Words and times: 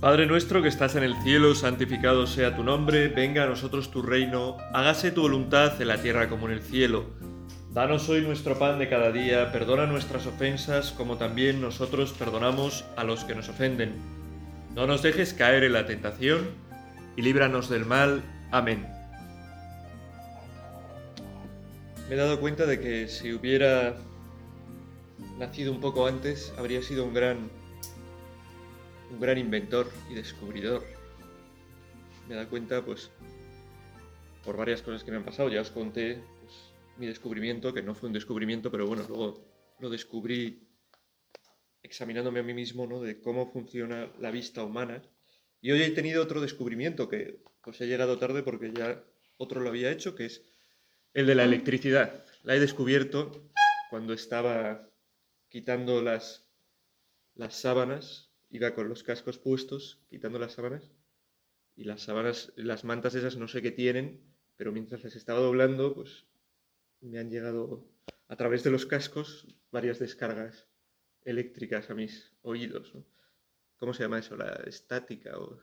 Padre 0.00 0.26
nuestro 0.26 0.62
que 0.62 0.68
estás 0.68 0.94
en 0.94 1.02
el 1.02 1.20
cielo, 1.24 1.56
santificado 1.56 2.28
sea 2.28 2.54
tu 2.54 2.62
nombre, 2.62 3.08
venga 3.08 3.42
a 3.42 3.46
nosotros 3.48 3.90
tu 3.90 4.00
reino, 4.00 4.56
hágase 4.72 5.10
tu 5.10 5.22
voluntad 5.22 5.82
en 5.82 5.88
la 5.88 6.00
tierra 6.00 6.28
como 6.28 6.46
en 6.46 6.52
el 6.52 6.62
cielo. 6.62 7.06
Danos 7.72 8.08
hoy 8.08 8.20
nuestro 8.20 8.56
pan 8.60 8.78
de 8.78 8.88
cada 8.88 9.10
día, 9.10 9.50
perdona 9.50 9.86
nuestras 9.86 10.24
ofensas 10.26 10.92
como 10.92 11.16
también 11.16 11.60
nosotros 11.60 12.12
perdonamos 12.12 12.84
a 12.96 13.02
los 13.02 13.24
que 13.24 13.34
nos 13.34 13.48
ofenden. 13.48 13.96
No 14.72 14.86
nos 14.86 15.02
dejes 15.02 15.34
caer 15.34 15.64
en 15.64 15.72
la 15.72 15.84
tentación 15.84 16.46
y 17.16 17.22
líbranos 17.22 17.68
del 17.68 17.84
mal. 17.84 18.22
Amén. 18.52 18.86
Me 22.08 22.14
he 22.14 22.18
dado 22.18 22.38
cuenta 22.38 22.66
de 22.66 22.78
que 22.78 23.08
si 23.08 23.32
hubiera 23.32 23.96
nacido 25.40 25.72
un 25.72 25.80
poco 25.80 26.06
antes, 26.06 26.54
habría 26.56 26.82
sido 26.82 27.04
un 27.04 27.14
gran 27.14 27.50
un 29.10 29.20
gran 29.20 29.38
inventor 29.38 29.90
y 30.10 30.14
descubridor. 30.14 30.84
Me 32.28 32.34
da 32.34 32.48
cuenta, 32.48 32.84
pues, 32.84 33.10
por 34.44 34.56
varias 34.56 34.82
cosas 34.82 35.04
que 35.04 35.10
me 35.10 35.16
han 35.16 35.24
pasado. 35.24 35.48
Ya 35.48 35.60
os 35.60 35.70
conté 35.70 36.22
pues, 36.42 36.54
mi 36.96 37.06
descubrimiento, 37.06 37.72
que 37.72 37.82
no 37.82 37.94
fue 37.94 38.08
un 38.08 38.12
descubrimiento, 38.12 38.70
pero 38.70 38.86
bueno, 38.86 39.04
luego 39.08 39.44
lo 39.78 39.90
descubrí 39.90 40.68
examinándome 41.82 42.40
a 42.40 42.42
mí 42.42 42.54
mismo, 42.54 42.86
¿no? 42.86 43.00
De 43.00 43.20
cómo 43.20 43.50
funciona 43.50 44.12
la 44.18 44.30
vista 44.30 44.62
humana. 44.62 45.02
Y 45.60 45.70
hoy 45.70 45.82
he 45.82 45.90
tenido 45.90 46.22
otro 46.22 46.40
descubrimiento 46.40 47.08
que 47.08 47.42
pues 47.62 47.80
he 47.80 47.86
llegado 47.86 48.18
tarde 48.18 48.42
porque 48.42 48.72
ya 48.72 49.02
otro 49.36 49.60
lo 49.60 49.68
había 49.68 49.90
hecho, 49.90 50.14
que 50.14 50.26
es 50.26 50.42
el 51.14 51.26
de 51.26 51.34
la 51.34 51.44
electricidad. 51.44 52.24
La 52.42 52.54
he 52.54 52.60
descubierto 52.60 53.50
cuando 53.90 54.12
estaba 54.12 54.88
quitando 55.48 56.02
las, 56.02 56.46
las 57.34 57.54
sábanas 57.54 58.27
iba 58.50 58.74
con 58.74 58.88
los 58.88 59.02
cascos 59.02 59.38
puestos, 59.38 60.00
quitando 60.08 60.38
las 60.38 60.52
sábanas, 60.52 60.92
y 61.76 61.84
las 61.84 62.02
sábanas, 62.02 62.52
las 62.56 62.84
mantas 62.84 63.14
esas 63.14 63.36
no 63.36 63.46
sé 63.48 63.62
qué 63.62 63.70
tienen, 63.70 64.20
pero 64.56 64.72
mientras 64.72 65.04
les 65.04 65.14
estaba 65.14 65.38
doblando, 65.38 65.94
pues 65.94 66.26
me 67.00 67.18
han 67.18 67.30
llegado 67.30 67.86
a 68.26 68.36
través 68.36 68.64
de 68.64 68.70
los 68.70 68.86
cascos 68.86 69.46
varias 69.70 69.98
descargas 69.98 70.66
eléctricas 71.24 71.90
a 71.90 71.94
mis 71.94 72.32
oídos. 72.42 72.92
¿Cómo 73.76 73.94
se 73.94 74.02
llama 74.02 74.18
eso? 74.18 74.36
La 74.36 74.54
estática 74.66 75.38
o 75.38 75.62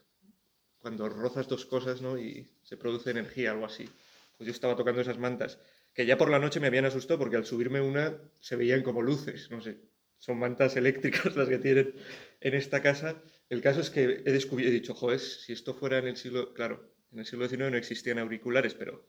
cuando 0.80 1.10
rozas 1.10 1.48
dos 1.48 1.66
cosas 1.66 2.02
¿no? 2.02 2.18
y 2.18 2.48
se 2.64 2.78
produce 2.78 3.12
energía, 3.12 3.52
algo 3.52 3.66
así. 3.66 3.90
Pues 4.38 4.48
yo 4.48 4.52
estaba 4.52 4.76
tocando 4.76 5.02
esas 5.02 5.18
mantas, 5.18 5.60
que 5.94 6.06
ya 6.06 6.18
por 6.18 6.30
la 6.30 6.40
noche 6.40 6.60
me 6.60 6.68
habían 6.68 6.86
asustado 6.86 7.20
porque 7.20 7.38
al 7.38 7.46
subirme 7.46 7.82
una 7.82 8.18
se 8.40 8.56
veían 8.56 8.84
como 8.84 9.02
luces, 9.02 9.50
no 9.50 9.62
sé, 9.62 9.80
son 10.20 10.40
mantas 10.40 10.76
eléctricas 10.76 11.36
las 11.36 11.50
que 11.50 11.58
tienen 11.58 11.94
en 12.42 12.54
esta 12.54 12.82
casa. 12.82 13.22
El 13.50 13.62
caso 13.62 13.82
es 13.82 13.90
que 13.90 14.04
he 14.04 14.32
descubierto, 14.32 14.72
he 14.72 14.74
dicho, 14.74 14.94
joder, 14.94 15.20
si 15.20 15.54
esto 15.54 15.74
fuera 15.74 16.00
en 16.00 16.08
el 16.08 16.18
siglo, 16.18 16.54
claro, 16.54 16.96
en 17.12 17.20
el 17.20 17.26
siglo 17.26 17.48
XIX 17.48 17.72
no 17.72 17.78
existían 17.78 18.20
auriculares, 18.20 18.74
pero 18.74 19.08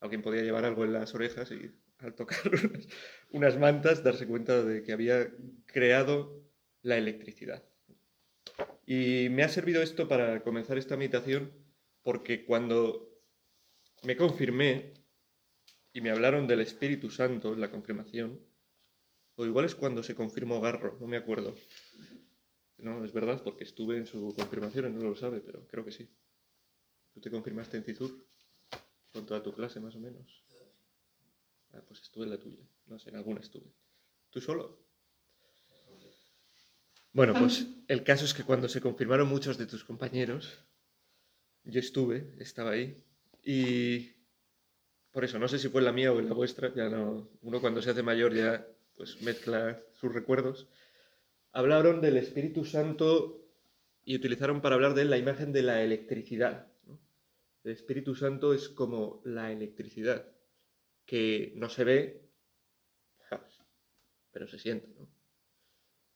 alguien 0.00 0.22
podía 0.22 0.42
llevar 0.42 0.64
algo 0.64 0.84
en 0.84 0.92
las 0.92 1.14
orejas 1.14 1.50
y 1.50 1.70
al 1.98 2.14
tocar 2.14 2.38
unas, 3.30 3.58
mantas 3.58 4.02
darse 4.02 4.26
cuenta 4.26 4.62
de 4.64 4.82
que 4.82 4.92
había 4.92 5.30
creado 5.66 6.44
la 6.82 6.96
electricidad. 6.96 7.64
Y 8.86 9.28
me 9.30 9.42
ha 9.42 9.48
servido 9.48 9.82
esto 9.82 10.08
para 10.08 10.42
comenzar 10.42 10.78
esta 10.78 10.96
meditación 10.96 11.52
porque 12.02 12.44
cuando 12.44 13.08
me 14.02 14.16
confirmé 14.16 14.94
y 15.92 16.00
me 16.00 16.10
hablaron 16.10 16.46
del 16.46 16.60
Espíritu 16.60 17.10
Santo 17.10 17.52
en 17.52 17.60
la 17.60 17.70
confirmación, 17.70 18.40
o 19.34 19.44
igual 19.44 19.64
es 19.64 19.74
cuando 19.74 20.02
se 20.02 20.14
confirmó 20.14 20.60
Garro, 20.60 20.96
no 21.00 21.06
me 21.06 21.16
acuerdo. 21.16 21.54
No, 22.78 23.04
es 23.04 23.12
verdad, 23.12 23.42
porque 23.42 23.64
estuve 23.64 23.96
en 23.96 24.06
su 24.06 24.34
confirmación 24.34 24.86
y 24.86 24.96
no 24.96 25.10
lo 25.10 25.16
sabe, 25.16 25.40
pero 25.40 25.66
creo 25.66 25.84
que 25.84 25.92
sí. 25.92 26.08
¿Tú 27.12 27.20
te 27.20 27.30
confirmaste 27.30 27.76
en 27.76 27.84
Cizur? 27.84 28.10
Con 29.12 29.26
toda 29.26 29.42
tu 29.42 29.52
clase, 29.52 29.80
más 29.80 29.96
o 29.96 30.00
menos. 30.00 30.44
Ah, 31.72 31.82
pues 31.86 32.00
estuve 32.02 32.24
en 32.24 32.30
la 32.30 32.38
tuya. 32.38 32.64
No 32.86 32.98
sé, 32.98 33.10
en 33.10 33.16
alguna 33.16 33.40
estuve. 33.40 33.66
¿Tú 34.30 34.40
solo? 34.40 34.78
Bueno, 37.12 37.34
pues 37.34 37.66
el 37.88 38.04
caso 38.04 38.24
es 38.24 38.34
que 38.34 38.44
cuando 38.44 38.68
se 38.68 38.80
confirmaron 38.80 39.28
muchos 39.28 39.58
de 39.58 39.66
tus 39.66 39.82
compañeros, 39.82 40.64
yo 41.64 41.80
estuve, 41.80 42.34
estaba 42.38 42.70
ahí, 42.70 43.02
y 43.42 44.12
por 45.10 45.24
eso, 45.24 45.38
no 45.38 45.48
sé 45.48 45.58
si 45.58 45.68
fue 45.68 45.80
en 45.80 45.86
la 45.86 45.92
mía 45.92 46.12
o 46.12 46.20
en 46.20 46.28
la 46.28 46.34
vuestra, 46.34 46.72
ya 46.74 46.88
no, 46.88 47.28
uno 47.40 47.60
cuando 47.60 47.82
se 47.82 47.90
hace 47.90 48.02
mayor 48.02 48.34
ya 48.34 48.64
pues 48.94 49.20
mezcla 49.22 49.82
sus 49.94 50.12
recuerdos, 50.12 50.68
hablaron 51.58 52.00
del 52.00 52.18
Espíritu 52.18 52.64
Santo 52.64 53.44
y 54.04 54.14
utilizaron 54.14 54.60
para 54.60 54.76
hablar 54.76 54.94
de 54.94 55.02
él 55.02 55.10
la 55.10 55.18
imagen 55.18 55.52
de 55.52 55.62
la 55.62 55.82
electricidad. 55.82 56.68
El 57.64 57.72
Espíritu 57.72 58.14
Santo 58.14 58.54
es 58.54 58.68
como 58.68 59.20
la 59.24 59.50
electricidad, 59.50 60.24
que 61.04 61.52
no 61.56 61.68
se 61.68 61.82
ve, 61.82 62.30
pero 64.30 64.46
se 64.46 64.60
siente. 64.60 64.86
¿no? 65.00 65.08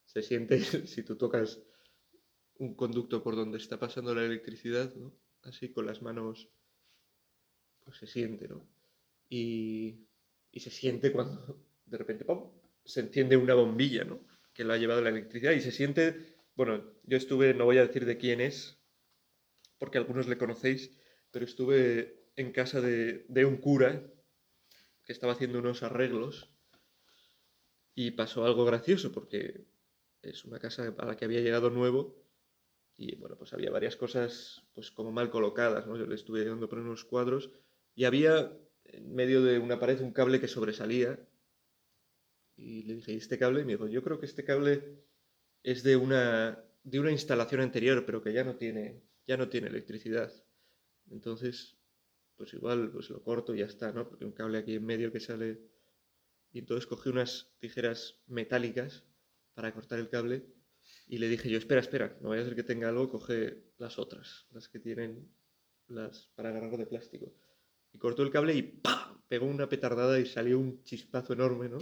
Se 0.05 0.23
siente 0.23 0.61
si 0.87 1.03
tú 1.03 1.17
tocas 1.17 1.61
un 2.59 2.77
conducto 2.77 3.21
por 3.25 3.35
donde 3.35 3.59
está 3.59 3.81
pasando 3.81 4.15
la 4.15 4.25
electricidad, 4.25 4.95
¿no? 4.95 5.13
así 5.43 5.73
con 5.73 5.87
las 5.87 6.03
manos, 6.03 6.49
pues 7.85 7.97
se 7.97 8.07
siente, 8.07 8.47
¿no? 8.47 8.65
Y, 9.29 10.07
y 10.53 10.61
se 10.61 10.71
siente 10.71 11.11
cuando 11.11 11.59
de 11.85 11.99
repente 11.99 12.25
¡pum! 12.25 12.49
se 12.85 13.01
enciende 13.01 13.37
una 13.37 13.55
bombilla, 13.55 14.05
¿no? 14.05 14.21
Que 14.55 14.65
lo 14.65 14.73
ha 14.73 14.79
llevado 14.79 15.01
la 15.03 15.11
electricidad 15.11 15.53
y 15.53 15.61
se 15.61 15.73
siente, 15.73 16.35
bueno, 16.55 16.85
yo 17.05 17.17
estuve, 17.17 17.55
no 17.55 17.65
voy 17.65 17.79
a 17.79 17.87
decir 17.87 18.05
de 18.05 18.19
quién 18.19 18.41
es, 18.41 18.79
porque 19.79 19.99
algunos 19.99 20.29
le 20.29 20.39
conocéis, 20.39 20.97
pero 21.31 21.45
estuve 21.45 22.29
en 22.37 22.53
casa 22.53 22.81
de, 22.81 23.25
de 23.29 23.45
un 23.45 23.57
cura 23.57 24.03
que 25.05 25.13
estaba 25.13 25.33
haciendo 25.33 25.59
unos 25.59 25.83
arreglos 25.83 26.49
y 27.95 28.13
pasó 28.13 28.45
algo 28.45 28.65
gracioso 28.65 29.13
porque 29.13 29.67
es 30.23 30.45
una 30.45 30.59
casa 30.59 30.95
a 30.97 31.05
la 31.05 31.17
que 31.17 31.25
había 31.25 31.41
llegado 31.41 31.71
nuevo 31.71 32.23
y 32.97 33.17
bueno, 33.17 33.37
pues 33.37 33.53
había 33.53 33.71
varias 33.71 33.97
cosas 33.97 34.63
pues 34.75 34.91
como 34.91 35.11
mal 35.11 35.31
colocadas, 35.31 35.87
¿no? 35.87 35.97
Yo 35.97 36.07
le 36.07 36.15
estuve 36.15 36.43
ayudando 36.43 36.69
por 36.69 36.79
unos 36.79 37.05
cuadros 37.05 37.51
y 37.95 38.05
había 38.05 38.53
en 38.85 39.15
medio 39.15 39.43
de 39.43 39.59
una 39.59 39.79
pared 39.79 40.01
un 40.01 40.13
cable 40.13 40.41
que 40.41 40.49
sobresalía 40.49 41.19
y 42.57 42.83
le 42.85 42.95
dije, 42.95 43.13
¿y 43.13 43.17
este 43.17 43.39
cable? 43.39 43.63
Y 43.63 43.65
me 43.65 43.73
dijo, 43.73 43.89
yo 43.89 44.03
creo 44.03 44.19
que 44.19 44.27
este 44.27 44.45
cable 44.45 45.05
es 45.63 45.83
de 45.83 45.97
una, 45.97 46.63
de 46.83 47.01
una 47.01 47.11
instalación 47.11 47.61
anterior, 47.61 48.05
pero 48.05 48.23
que 48.23 48.33
ya 48.33 48.45
no 48.45 48.57
tiene, 48.57 49.03
ya 49.27 49.37
no 49.37 49.49
tiene 49.49 49.69
electricidad. 49.69 50.33
Entonces, 51.11 51.77
pues 52.37 52.55
igual 52.55 52.91
pues 52.91 53.11
lo 53.11 53.23
corto 53.23 53.55
y 53.55 53.59
ya 53.59 53.67
está, 53.67 53.93
¿no? 53.93 54.09
Porque 54.09 54.25
un 54.25 54.33
cable 54.33 54.59
aquí 54.59 54.75
en 54.75 54.85
medio 54.85 55.13
que 55.13 55.21
sale... 55.21 55.61
Y 56.55 56.59
entonces 56.59 56.87
cogí 56.87 57.09
unas 57.09 57.51
tijeras 57.61 58.21
metálicas 58.27 59.05
para 59.55 59.73
cortar 59.73 59.99
el 59.99 60.11
cable 60.11 60.45
y 61.07 61.19
le 61.19 61.29
dije 61.29 61.49
yo, 61.49 61.59
espera, 61.59 61.81
espera, 61.81 62.17
no 62.21 62.31
vaya 62.31 62.43
a 62.43 62.45
ser 62.45 62.55
que 62.55 62.63
tenga 62.63 62.89
algo, 62.89 63.09
coge 63.09 63.73
las 63.79 63.99
otras, 63.99 64.47
las 64.51 64.69
que 64.69 64.79
tienen 64.79 65.31
las 65.89 66.27
para 66.35 66.51
agarrar 66.51 66.77
de 66.77 66.87
plástico. 66.87 67.35
Y 67.93 67.99
cortó 67.99 68.23
el 68.23 68.31
cable 68.31 68.55
y 68.55 68.63
¡pam! 68.63 69.23
pegó 69.29 69.47
una 69.47 69.69
petardada 69.69 70.19
y 70.19 70.27
salió 70.27 70.59
un 70.59 70.83
chispazo 70.85 71.33
enorme, 71.33 71.69
¿no? 71.69 71.79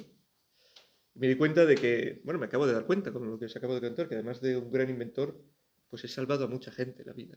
Me 1.14 1.28
di 1.28 1.36
cuenta 1.36 1.66
de 1.66 1.74
que, 1.74 2.20
bueno, 2.24 2.38
me 2.38 2.46
acabo 2.46 2.66
de 2.66 2.72
dar 2.72 2.86
cuenta 2.86 3.12
con 3.12 3.28
lo 3.30 3.38
que 3.38 3.46
os 3.46 3.56
acabo 3.56 3.74
de 3.74 3.80
contar, 3.80 4.08
que 4.08 4.14
además 4.14 4.40
de 4.40 4.56
un 4.56 4.70
gran 4.70 4.90
inventor, 4.90 5.42
pues 5.88 6.04
he 6.04 6.08
salvado 6.08 6.44
a 6.44 6.48
mucha 6.48 6.70
gente 6.70 7.04
la 7.04 7.12
vida. 7.12 7.36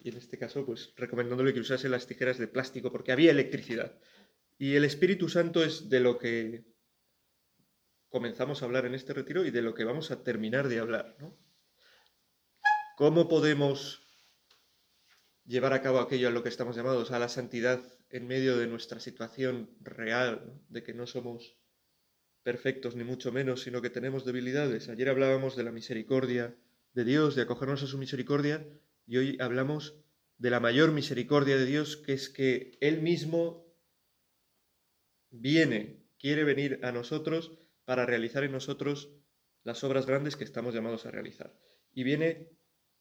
Y 0.00 0.10
en 0.10 0.16
este 0.16 0.38
caso, 0.38 0.64
pues 0.64 0.92
recomendándole 0.96 1.52
que 1.52 1.60
usase 1.60 1.88
las 1.88 2.06
tijeras 2.06 2.38
de 2.38 2.46
plástico 2.46 2.92
porque 2.92 3.12
había 3.12 3.32
electricidad. 3.32 3.98
Y 4.56 4.74
el 4.74 4.84
Espíritu 4.84 5.28
Santo 5.28 5.64
es 5.64 5.88
de 5.88 6.00
lo 6.00 6.18
que 6.18 6.64
comenzamos 8.08 8.62
a 8.62 8.64
hablar 8.64 8.86
en 8.86 8.94
este 8.94 9.12
retiro 9.12 9.44
y 9.44 9.50
de 9.50 9.62
lo 9.62 9.74
que 9.74 9.84
vamos 9.84 10.10
a 10.10 10.22
terminar 10.22 10.68
de 10.68 10.78
hablar. 10.78 11.16
¿Cómo 12.96 13.28
podemos 13.28 14.02
llevar 15.44 15.72
a 15.72 15.82
cabo 15.82 15.98
aquello 15.98 16.28
a 16.28 16.30
lo 16.30 16.42
que 16.42 16.48
estamos 16.48 16.76
llamados, 16.76 17.10
a 17.10 17.18
la 17.18 17.28
santidad 17.28 17.82
en 18.10 18.26
medio 18.26 18.56
de 18.56 18.66
nuestra 18.66 19.00
situación 19.00 19.70
real, 19.80 20.60
de 20.68 20.82
que 20.82 20.94
no 20.94 21.06
somos 21.06 21.56
perfectos 22.48 22.96
ni 22.96 23.04
mucho 23.04 23.30
menos, 23.30 23.60
sino 23.60 23.82
que 23.82 23.90
tenemos 23.90 24.24
debilidades. 24.24 24.88
Ayer 24.88 25.10
hablábamos 25.10 25.54
de 25.54 25.64
la 25.64 25.70
misericordia 25.70 26.56
de 26.94 27.04
Dios, 27.04 27.36
de 27.36 27.42
acogernos 27.42 27.82
a 27.82 27.86
su 27.86 27.98
misericordia, 27.98 28.66
y 29.04 29.18
hoy 29.18 29.36
hablamos 29.38 30.00
de 30.38 30.48
la 30.48 30.58
mayor 30.58 30.92
misericordia 30.92 31.58
de 31.58 31.66
Dios, 31.66 31.98
que 31.98 32.14
es 32.14 32.30
que 32.30 32.78
Él 32.80 33.02
mismo 33.02 33.70
viene, 35.28 36.08
quiere 36.18 36.42
venir 36.44 36.80
a 36.84 36.90
nosotros 36.90 37.52
para 37.84 38.06
realizar 38.06 38.44
en 38.44 38.52
nosotros 38.52 39.12
las 39.62 39.84
obras 39.84 40.06
grandes 40.06 40.34
que 40.34 40.44
estamos 40.44 40.72
llamados 40.72 41.04
a 41.04 41.10
realizar. 41.10 41.54
Y 41.92 42.02
viene 42.02 42.48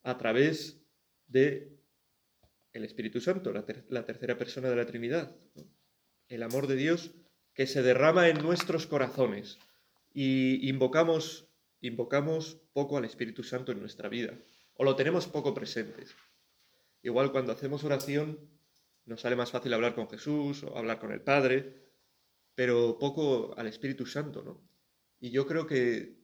a 0.04 0.18
través 0.18 0.86
de 1.26 1.80
el 2.74 2.84
Espíritu 2.84 3.22
Santo, 3.22 3.54
la, 3.54 4.06
tercera 4.06 4.38
persona 4.38 4.70
de 4.70 4.76
la 4.76 4.86
Trinidad. 4.86 5.34
El 6.28 6.44
amor 6.44 6.68
de 6.68 6.76
Dios 6.76 7.16
que 7.58 7.66
se 7.66 7.82
derrama 7.82 8.30
en 8.30 8.38
nuestros 8.38 8.86
corazones 8.86 9.58
y 10.14 10.70
invocamos, 10.70 11.50
invocamos 11.82 12.62
poco 12.72 13.00
al 13.00 13.06
Espíritu 13.06 13.42
Santo 13.42 13.72
en 13.72 13.80
nuestra 13.80 14.10
vida. 14.10 14.38
o 14.76 14.84
lo 14.84 14.96
tenemos 14.96 15.26
poco 15.26 15.56
presentes. 15.56 16.14
Igual 17.02 17.32
cuando 17.32 17.52
hacemos 17.52 17.84
oración 17.84 18.48
nos 19.06 19.22
sale 19.22 19.36
más 19.36 19.50
fácil 19.50 19.74
hablar 19.74 19.96
con 19.96 20.08
Jesús 20.08 20.62
o 20.62 20.78
hablar 20.78 21.00
con 21.00 21.12
el 21.12 21.22
Padre, 21.22 21.90
pero 22.54 23.00
poco 23.00 23.58
al 23.58 23.66
Espíritu 23.66 24.06
Santo, 24.06 24.44
¿no? 24.44 24.62
Y 25.20 25.32
yo 25.32 25.48
creo 25.48 25.66
que 25.66 26.16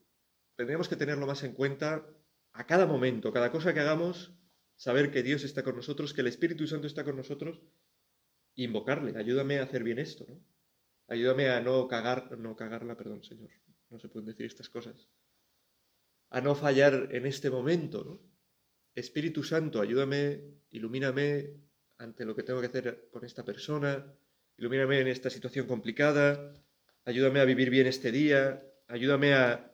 tendríamos 0.56 0.88
que 0.88 0.98
tenerlo 0.98 1.26
más 1.26 1.44
en 1.44 1.54
cuenta 1.54 2.06
a 2.52 2.68
cada 2.68 2.86
momento, 2.86 3.34
cada 3.34 3.52
cosa 3.52 3.74
que 3.74 3.80
hagamos, 3.80 4.36
saber 4.76 5.10
que 5.10 5.24
Dios 5.24 5.44
está 5.44 5.64
con 5.64 5.76
nosotros, 5.76 6.14
que 6.14 6.22
el 6.22 6.28
Espíritu 6.28 6.68
Santo 6.68 6.86
está 6.86 7.04
con 7.04 7.16
nosotros, 7.16 7.60
invocarle, 8.54 9.18
ayúdame 9.18 9.58
a 9.58 9.64
hacer 9.64 9.82
bien 9.84 9.98
esto, 9.98 10.28
¿no? 10.30 10.53
Ayúdame 11.08 11.50
a 11.50 11.60
no 11.62 11.88
cagar, 11.88 12.38
no 12.38 12.56
cagarla, 12.56 12.96
perdón, 12.96 13.24
Señor, 13.24 13.52
no 13.90 14.00
se 14.00 14.10
pueden 14.10 14.28
decir 14.28 14.46
estas 14.46 14.70
cosas. 14.70 15.08
A 16.30 16.42
no 16.42 16.56
fallar 16.56 17.10
en 17.12 17.26
este 17.26 17.50
momento, 17.50 18.04
¿no? 18.04 18.20
Espíritu 18.96 19.44
Santo, 19.44 19.82
ayúdame, 19.82 20.62
ilumíname 20.72 21.62
ante 21.98 22.26
lo 22.26 22.36
que 22.36 22.44
tengo 22.44 22.62
que 22.62 22.68
hacer 22.68 23.10
con 23.12 23.26
esta 23.26 23.44
persona, 23.44 24.06
ilumíname 24.58 25.00
en 25.00 25.08
esta 25.08 25.30
situación 25.30 25.68
complicada, 25.68 26.54
ayúdame 27.06 27.40
a 27.40 27.46
vivir 27.46 27.70
bien 27.70 27.88
este 27.88 28.12
día, 28.12 28.64
ayúdame 28.88 29.34
a 29.34 29.72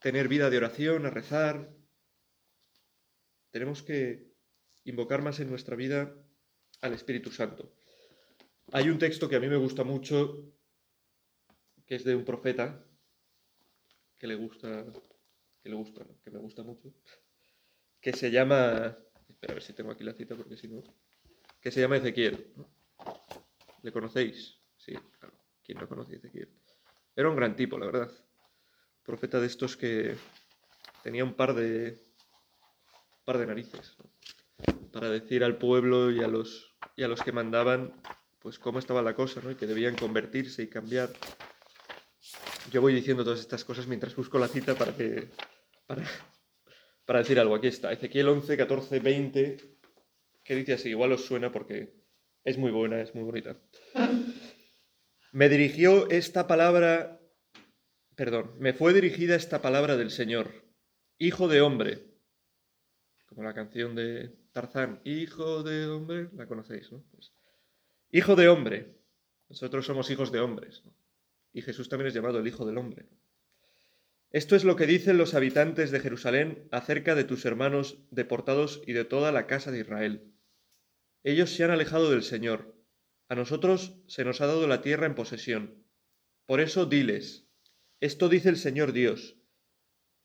tener 0.00 0.28
vida 0.28 0.50
de 0.50 0.56
oración, 0.56 1.06
a 1.06 1.10
rezar. 1.10 1.74
Tenemos 3.50 3.82
que 3.82 4.32
invocar 4.84 5.22
más 5.22 5.40
en 5.40 5.50
nuestra 5.50 5.76
vida 5.76 6.14
al 6.80 6.92
Espíritu 6.92 7.30
Santo. 7.30 7.77
Hay 8.72 8.90
un 8.90 8.98
texto 8.98 9.28
que 9.28 9.36
a 9.36 9.40
mí 9.40 9.48
me 9.48 9.56
gusta 9.56 9.82
mucho, 9.82 10.44
que 11.86 11.94
es 11.94 12.04
de 12.04 12.14
un 12.14 12.24
profeta, 12.24 12.84
que 14.18 14.26
le 14.26 14.34
gusta, 14.34 14.84
que 15.62 15.70
le 15.70 15.74
gusta, 15.74 16.06
que 16.22 16.30
me 16.30 16.38
gusta 16.38 16.62
mucho, 16.62 16.92
que 17.98 18.12
se 18.12 18.30
llama, 18.30 18.98
espera 19.26 19.52
a 19.52 19.54
ver 19.54 19.62
si 19.62 19.72
tengo 19.72 19.90
aquí 19.90 20.04
la 20.04 20.12
cita 20.12 20.34
porque 20.34 20.58
si 20.58 20.68
no, 20.68 20.82
que 21.62 21.70
se 21.70 21.80
llama 21.80 21.96
Ezequiel. 21.96 22.52
¿Le 23.82 23.90
conocéis? 23.90 24.58
Sí, 24.76 24.92
claro. 25.18 25.34
¿Quién 25.64 25.78
no 25.78 25.88
conoce 25.88 26.16
Ezequiel? 26.16 26.50
Era 27.16 27.30
un 27.30 27.36
gran 27.36 27.56
tipo, 27.56 27.78
la 27.78 27.86
verdad. 27.86 28.12
Profeta 29.02 29.40
de 29.40 29.46
estos 29.46 29.78
que 29.78 30.14
tenía 31.02 31.24
un 31.24 31.34
par 31.34 31.54
de, 31.54 32.04
par 33.24 33.38
de 33.38 33.46
narices, 33.46 33.96
para 34.92 35.08
decir 35.08 35.42
al 35.42 35.56
pueblo 35.56 36.10
y 36.10 36.20
a 36.20 36.28
los, 36.28 36.76
y 36.96 37.02
a 37.02 37.08
los 37.08 37.22
que 37.22 37.32
mandaban 37.32 37.94
pues 38.38 38.58
cómo 38.58 38.78
estaba 38.78 39.02
la 39.02 39.14
cosa, 39.14 39.40
¿no? 39.42 39.50
Y 39.50 39.54
que 39.54 39.66
debían 39.66 39.96
convertirse 39.96 40.62
y 40.62 40.68
cambiar. 40.68 41.10
Yo 42.70 42.80
voy 42.80 42.94
diciendo 42.94 43.24
todas 43.24 43.40
estas 43.40 43.64
cosas 43.64 43.86
mientras 43.86 44.14
busco 44.14 44.38
la 44.38 44.48
cita 44.48 44.74
para 44.74 44.94
que 44.94 45.28
para, 47.04 47.18
decir 47.20 47.38
algo. 47.40 47.54
Aquí 47.54 47.68
está, 47.68 47.92
Ezequiel 47.92 48.28
11, 48.28 48.56
14, 48.56 49.00
20, 49.00 49.56
que 50.44 50.54
dice 50.54 50.74
así, 50.74 50.90
igual 50.90 51.12
os 51.12 51.24
suena 51.24 51.50
porque 51.50 51.94
es 52.44 52.58
muy 52.58 52.70
buena, 52.70 53.00
es 53.00 53.14
muy 53.14 53.24
bonita. 53.24 53.56
Me 55.32 55.48
dirigió 55.48 56.08
esta 56.10 56.46
palabra, 56.46 57.20
perdón, 58.14 58.54
me 58.58 58.72
fue 58.72 58.92
dirigida 58.92 59.34
esta 59.34 59.62
palabra 59.62 59.96
del 59.96 60.10
Señor, 60.10 60.52
hijo 61.18 61.48
de 61.48 61.60
hombre, 61.60 62.08
como 63.26 63.42
la 63.42 63.54
canción 63.54 63.94
de 63.94 64.34
Tarzán, 64.52 65.00
hijo 65.04 65.62
de 65.62 65.86
hombre, 65.86 66.28
la 66.34 66.46
conocéis, 66.46 66.90
¿no? 66.92 67.04
Pues, 67.12 67.32
hijo 68.10 68.36
de 68.36 68.48
hombre, 68.48 68.94
nosotros 69.48 69.86
somos 69.86 70.10
hijos 70.10 70.32
de 70.32 70.40
hombres, 70.40 70.82
y 71.52 71.62
Jesús 71.62 71.88
también 71.88 72.08
es 72.08 72.14
llamado 72.14 72.38
el 72.38 72.46
Hijo 72.46 72.66
del 72.66 72.78
Hombre. 72.78 73.06
Esto 74.30 74.56
es 74.56 74.64
lo 74.64 74.76
que 74.76 74.86
dicen 74.86 75.16
los 75.16 75.34
habitantes 75.34 75.90
de 75.90 76.00
Jerusalén 76.00 76.68
acerca 76.70 77.14
de 77.14 77.24
tus 77.24 77.44
hermanos 77.46 77.98
deportados 78.10 78.82
y 78.86 78.92
de 78.92 79.04
toda 79.04 79.32
la 79.32 79.46
casa 79.46 79.70
de 79.70 79.80
Israel. 79.80 80.34
Ellos 81.24 81.50
se 81.50 81.64
han 81.64 81.70
alejado 81.70 82.10
del 82.10 82.22
Señor. 82.22 82.74
A 83.28 83.34
nosotros 83.34 84.02
se 84.06 84.24
nos 84.24 84.40
ha 84.40 84.46
dado 84.46 84.66
la 84.66 84.82
tierra 84.82 85.06
en 85.06 85.14
posesión. 85.14 85.82
Por 86.44 86.60
eso 86.60 86.84
diles, 86.84 87.46
esto 88.00 88.28
dice 88.28 88.50
el 88.50 88.58
Señor 88.58 88.92
Dios. 88.92 89.36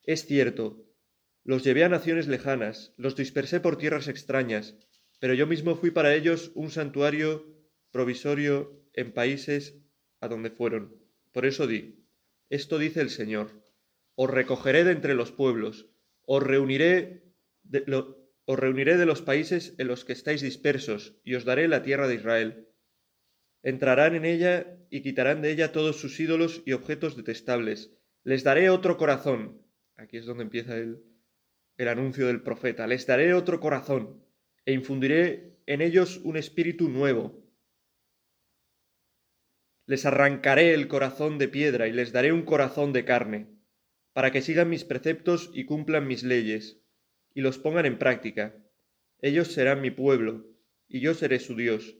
Es 0.02 0.26
cierto, 0.26 0.86
los 1.42 1.64
llevé 1.64 1.84
a 1.84 1.88
naciones 1.88 2.28
lejanas, 2.28 2.92
los 2.98 3.16
dispersé 3.16 3.60
por 3.60 3.78
tierras 3.78 4.08
extrañas, 4.08 4.76
pero 5.18 5.32
yo 5.32 5.46
mismo 5.46 5.76
fui 5.76 5.90
para 5.90 6.14
ellos 6.14 6.52
un 6.54 6.70
santuario 6.70 7.53
provisorio 7.94 8.56
en 8.92 9.12
países 9.20 9.62
a 10.20 10.26
donde 10.28 10.50
fueron. 10.50 10.82
Por 11.32 11.46
eso 11.46 11.66
di, 11.66 11.82
esto 12.50 12.78
dice 12.78 13.00
el 13.00 13.10
Señor 13.10 13.64
os 14.16 14.30
recogeré 14.30 14.84
de 14.84 14.92
entre 14.92 15.14
los 15.14 15.32
pueblos, 15.32 15.88
os 16.22 16.42
reuniré 16.42 17.24
de, 17.62 17.84
os 18.44 18.58
reuniré 18.58 18.96
de 18.96 19.06
los 19.06 19.22
países 19.22 19.74
en 19.78 19.88
los 19.88 20.04
que 20.04 20.12
estáis 20.12 20.40
dispersos, 20.40 21.18
y 21.24 21.34
os 21.34 21.44
daré 21.44 21.68
la 21.68 21.82
tierra 21.82 22.06
de 22.06 22.14
Israel. 22.14 22.68
Entrarán 23.62 24.14
en 24.14 24.24
ella 24.24 24.78
y 24.90 25.02
quitarán 25.02 25.42
de 25.42 25.50
ella 25.50 25.72
todos 25.72 25.96
sus 25.96 26.20
ídolos 26.20 26.62
y 26.64 26.72
objetos 26.72 27.16
detestables. 27.16 27.90
Les 28.22 28.44
daré 28.44 28.70
otro 28.70 28.96
corazón. 28.96 29.62
Aquí 29.96 30.18
es 30.18 30.26
donde 30.26 30.44
empieza 30.44 30.76
el, 30.76 31.02
el 31.78 31.88
anuncio 31.88 32.26
del 32.26 32.42
profeta. 32.42 32.86
Les 32.86 33.06
daré 33.06 33.32
otro 33.32 33.60
corazón 33.60 34.22
e 34.66 34.72
infundiré 34.72 35.58
en 35.66 35.80
ellos 35.80 36.20
un 36.24 36.36
espíritu 36.36 36.88
nuevo. 36.88 37.43
Les 39.86 40.06
arrancaré 40.06 40.74
el 40.74 40.88
corazón 40.88 41.38
de 41.38 41.48
piedra 41.48 41.88
y 41.88 41.92
les 41.92 42.12
daré 42.12 42.32
un 42.32 42.42
corazón 42.42 42.92
de 42.92 43.04
carne 43.04 43.54
para 44.14 44.30
que 44.30 44.40
sigan 44.40 44.70
mis 44.70 44.84
preceptos 44.84 45.50
y 45.52 45.66
cumplan 45.66 46.06
mis 46.06 46.22
leyes, 46.22 46.80
y 47.34 47.40
los 47.42 47.58
pongan 47.58 47.84
en 47.84 47.98
práctica. 47.98 48.54
Ellos 49.20 49.48
serán 49.48 49.82
mi 49.82 49.90
pueblo, 49.90 50.46
y 50.88 51.00
yo 51.00 51.14
seré 51.14 51.40
su 51.40 51.56
Dios. 51.56 51.96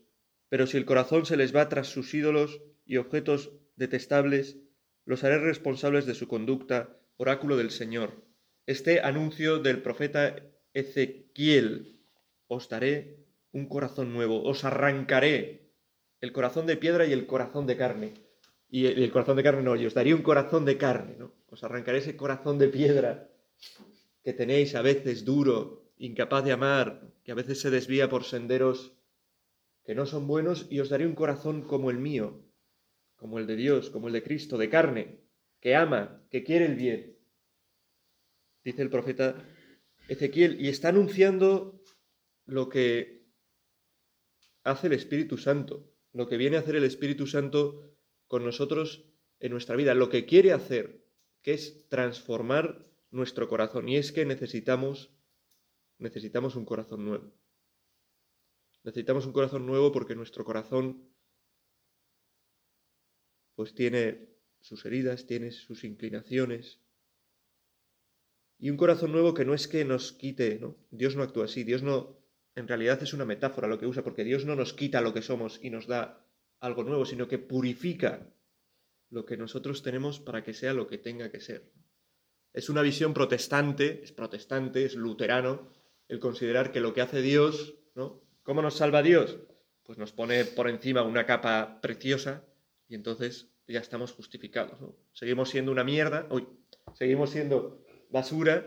Pero 0.49 0.69
si 0.69 0.77
el 0.77 0.85
corazón 0.85 1.27
se 1.27 1.37
les 1.37 1.55
va 1.55 1.69
tras 1.69 1.89
sus 1.89 2.15
ídolos 2.15 2.63
y 2.87 2.99
objetos 2.99 3.53
detestables, 3.75 4.59
los 5.05 5.25
haré 5.25 5.39
responsables 5.39 6.07
de 6.07 6.15
su 6.15 6.29
conducta, 6.29 6.97
oráculo 7.17 7.57
del 7.57 7.73
Señor. 7.73 8.25
Este 8.67 9.01
anuncio 9.01 9.59
del 9.59 9.83
profeta 9.83 10.37
Ezequiel, 10.73 12.01
os 12.47 12.69
daré 12.69 13.27
un 13.51 13.69
corazón 13.69 14.13
nuevo, 14.13 14.43
os 14.45 14.65
arrancaré 14.65 15.64
el 16.25 16.33
corazón 16.33 16.67
de 16.67 16.77
piedra 16.77 17.07
y 17.07 17.13
el 17.13 17.27
corazón 17.27 17.67
de 17.67 17.77
carne 17.77 18.15
y 18.75 18.87
el, 18.87 19.13
corazón 19.13 19.37
de 19.37 19.45
carne 19.45 19.63
no, 19.63 19.77
yo 19.77 19.87
os 19.87 19.95
daría 19.95 20.17
un 20.17 20.23
corazón 20.23 20.65
de 20.65 20.77
carne, 20.77 21.15
¿no? 21.17 21.33
Os 21.49 21.63
arrancaré 21.63 21.99
ese 21.99 22.17
corazón 22.17 22.59
de 22.59 22.67
piedra 22.67 23.31
que 24.25 24.33
tenéis 24.33 24.75
a 24.75 24.83
veces 24.83 25.25
duro, 25.25 25.93
incapaz 25.97 26.45
de 26.45 26.51
amar, 26.51 27.15
que 27.23 27.31
a 27.31 27.37
veces 27.37 27.61
se 27.61 27.71
desvía 27.71 28.09
por 28.09 28.25
senderos 28.25 28.99
que 29.85 29.95
no 29.95 30.07
son 30.07 30.27
buenos, 30.27 30.67
y 30.71 30.81
os 30.81 30.89
daré 30.89 31.07
un 31.07 31.15
corazón 31.15 31.63
como 31.63 31.89
el 31.89 31.99
mío, 31.99 32.43
como 33.15 33.39
el 33.39 33.47
de 33.47 33.55
Dios, 33.55 33.91
como 33.91 34.09
el 34.09 34.15
de 34.15 34.25
Cristo, 34.25 34.59
de 34.59 34.69
carne, 34.69 35.21
que 35.61 35.77
ama, 35.77 36.27
que 36.29 36.43
quiere 36.43 36.65
el 36.65 36.75
bien. 36.75 37.17
Dice 38.65 38.83
el 38.83 38.91
profeta 38.91 39.37
Ezequiel, 40.09 40.61
y 40.61 40.69
está 40.69 40.89
anunciando 40.89 41.81
lo 42.45 42.69
que 42.69 43.25
hace 44.65 44.89
el 44.89 44.95
Espíritu 44.95 45.39
Santo, 45.39 45.94
lo 46.15 46.29
que 46.29 46.37
viene 46.37 46.57
a 46.57 46.61
hacer 46.61 46.77
el 46.77 46.85
Espíritu 46.85 47.27
Santo 47.27 47.93
con 48.29 48.45
nosotros 48.45 49.05
en 49.41 49.51
nuestra 49.51 49.77
vida, 49.77 49.95
lo 49.95 50.09
que 50.09 50.25
quiere 50.25 50.53
hacer, 50.53 51.05
que 51.43 51.53
es 51.53 51.87
transformar 51.89 52.89
nuestro 53.11 53.49
corazón. 53.49 53.89
Y 53.89 53.97
es 53.97 54.13
que 54.13 54.25
necesitamos, 54.25 55.13
necesitamos 55.99 56.55
un 56.57 56.65
corazón 56.65 57.05
nuevo. 57.05 57.35
Necesitamos 58.85 59.27
un 59.27 59.33
corazón 59.33 59.67
nuevo 59.67 59.91
porque 59.93 60.15
nuestro 60.15 60.45
corazón 60.45 61.11
pues 63.57 63.75
tiene 63.75 64.29
sus 64.61 64.85
heridas, 64.87 65.27
tiene 65.27 65.51
sus 65.51 65.83
inclinaciones. 65.83 66.81
Y 68.59 68.71
un 68.71 68.77
corazón 68.77 69.11
nuevo 69.11 69.35
que 69.35 69.45
no 69.45 69.53
es 69.53 69.67
que 69.67 69.85
nos 69.85 70.13
quite, 70.13 70.61
¿no? 70.61 70.77
Dios 70.91 71.17
no 71.17 71.25
actúa 71.25 71.47
así, 71.47 71.65
Dios 71.65 71.83
no, 71.83 72.24
en 72.55 72.69
realidad 72.69 73.03
es 73.03 73.13
una 73.13 73.25
metáfora 73.25 73.69
lo 73.69 73.79
que 73.79 73.87
usa, 73.87 74.05
porque 74.05 74.25
Dios 74.25 74.45
no 74.45 74.55
nos 74.55 74.73
quita 74.73 75.01
lo 75.01 75.13
que 75.13 75.23
somos 75.23 75.59
y 75.63 75.71
nos 75.71 75.87
da 75.87 76.25
algo 76.61 76.85
nuevo, 76.85 77.05
sino 77.05 77.29
que 77.29 77.39
purifica 77.39 78.33
lo 79.11 79.25
que 79.25 79.37
nosotros 79.37 79.83
tenemos 79.83 80.21
para 80.21 80.43
que 80.43 80.55
sea 80.55 80.73
lo 80.73 80.87
que 80.87 80.99
tenga 80.99 81.31
que 81.31 81.41
ser. 81.41 81.71
Es 82.53 82.69
una 82.69 82.83
visión 82.83 83.15
protestante, 83.15 84.03
es 84.05 84.13
protestante, 84.13 84.85
es 84.85 84.95
luterano, 84.95 85.73
el 86.09 86.21
considerar 86.21 86.71
que 86.71 86.81
lo 86.81 86.95
que 86.95 87.01
hace 87.01 87.23
Dios, 87.23 87.75
¿no? 87.95 88.23
¿Cómo 88.43 88.63
nos 88.63 88.77
salva 88.77 89.03
Dios? 89.03 89.39
Pues 89.83 89.99
nos 89.99 90.13
pone 90.13 90.45
por 90.45 90.69
encima 90.69 91.03
una 91.03 91.27
capa 91.27 91.81
preciosa 91.81 92.45
y 92.89 92.95
entonces 92.95 93.49
ya 93.67 93.81
estamos 93.81 94.13
justificados, 94.13 94.79
Seguimos 95.13 95.49
siendo 95.49 95.73
una 95.73 95.85
mierda, 95.85 96.27
uy, 96.31 96.47
seguimos 96.93 97.31
siendo 97.31 97.85
basura, 98.11 98.67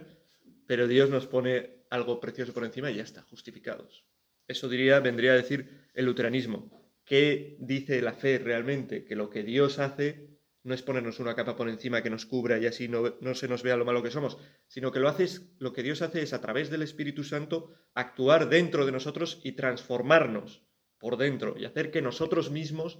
pero 0.65 0.87
Dios 0.87 1.09
nos 1.09 1.27
pone 1.27 1.76
algo 1.89 2.19
precioso 2.19 2.53
por 2.53 2.65
encima 2.65 2.91
y 2.91 2.95
ya 2.95 3.03
está, 3.03 3.21
justificados. 3.23 4.05
Eso 4.47 4.69
diría, 4.69 4.99
vendría 4.99 5.33
a 5.33 5.35
decir 5.35 5.89
el 5.93 6.05
luteranismo. 6.05 6.71
¿Qué 7.03 7.57
dice 7.59 8.01
la 8.01 8.13
fe 8.13 8.39
realmente? 8.39 9.05
Que 9.05 9.15
lo 9.15 9.29
que 9.29 9.43
Dios 9.43 9.79
hace 9.79 10.37
no 10.63 10.73
es 10.73 10.81
ponernos 10.83 11.19
una 11.21 11.35
capa 11.35 11.55
por 11.55 11.69
encima 11.69 12.01
que 12.01 12.09
nos 12.09 12.25
cubra 12.25 12.57
y 12.57 12.65
así 12.65 12.89
no, 12.89 13.15
no, 13.21 13.33
se 13.35 13.47
nos 13.47 13.63
vea 13.63 13.77
lo 13.77 13.85
malo 13.85 14.03
que 14.03 14.11
somos, 14.11 14.37
sino 14.67 14.91
que 14.91 14.99
lo, 14.99 15.07
haces, 15.07 15.53
lo 15.59 15.71
que 15.71 15.81
Dios 15.83 16.01
hace 16.01 16.21
es 16.21 16.33
a 16.33 16.41
través 16.41 16.69
del 16.69 16.81
Espíritu 16.81 17.23
Santo 17.23 17.73
actuar 17.93 18.49
dentro 18.49 18.85
de 18.85 18.91
nosotros 18.91 19.39
y 19.43 19.53
transformarnos 19.53 20.67
por 20.97 21.15
dentro 21.15 21.55
y 21.57 21.63
hacer 21.63 21.89
que 21.89 22.01
nosotros 22.01 22.51
mismos 22.51 22.99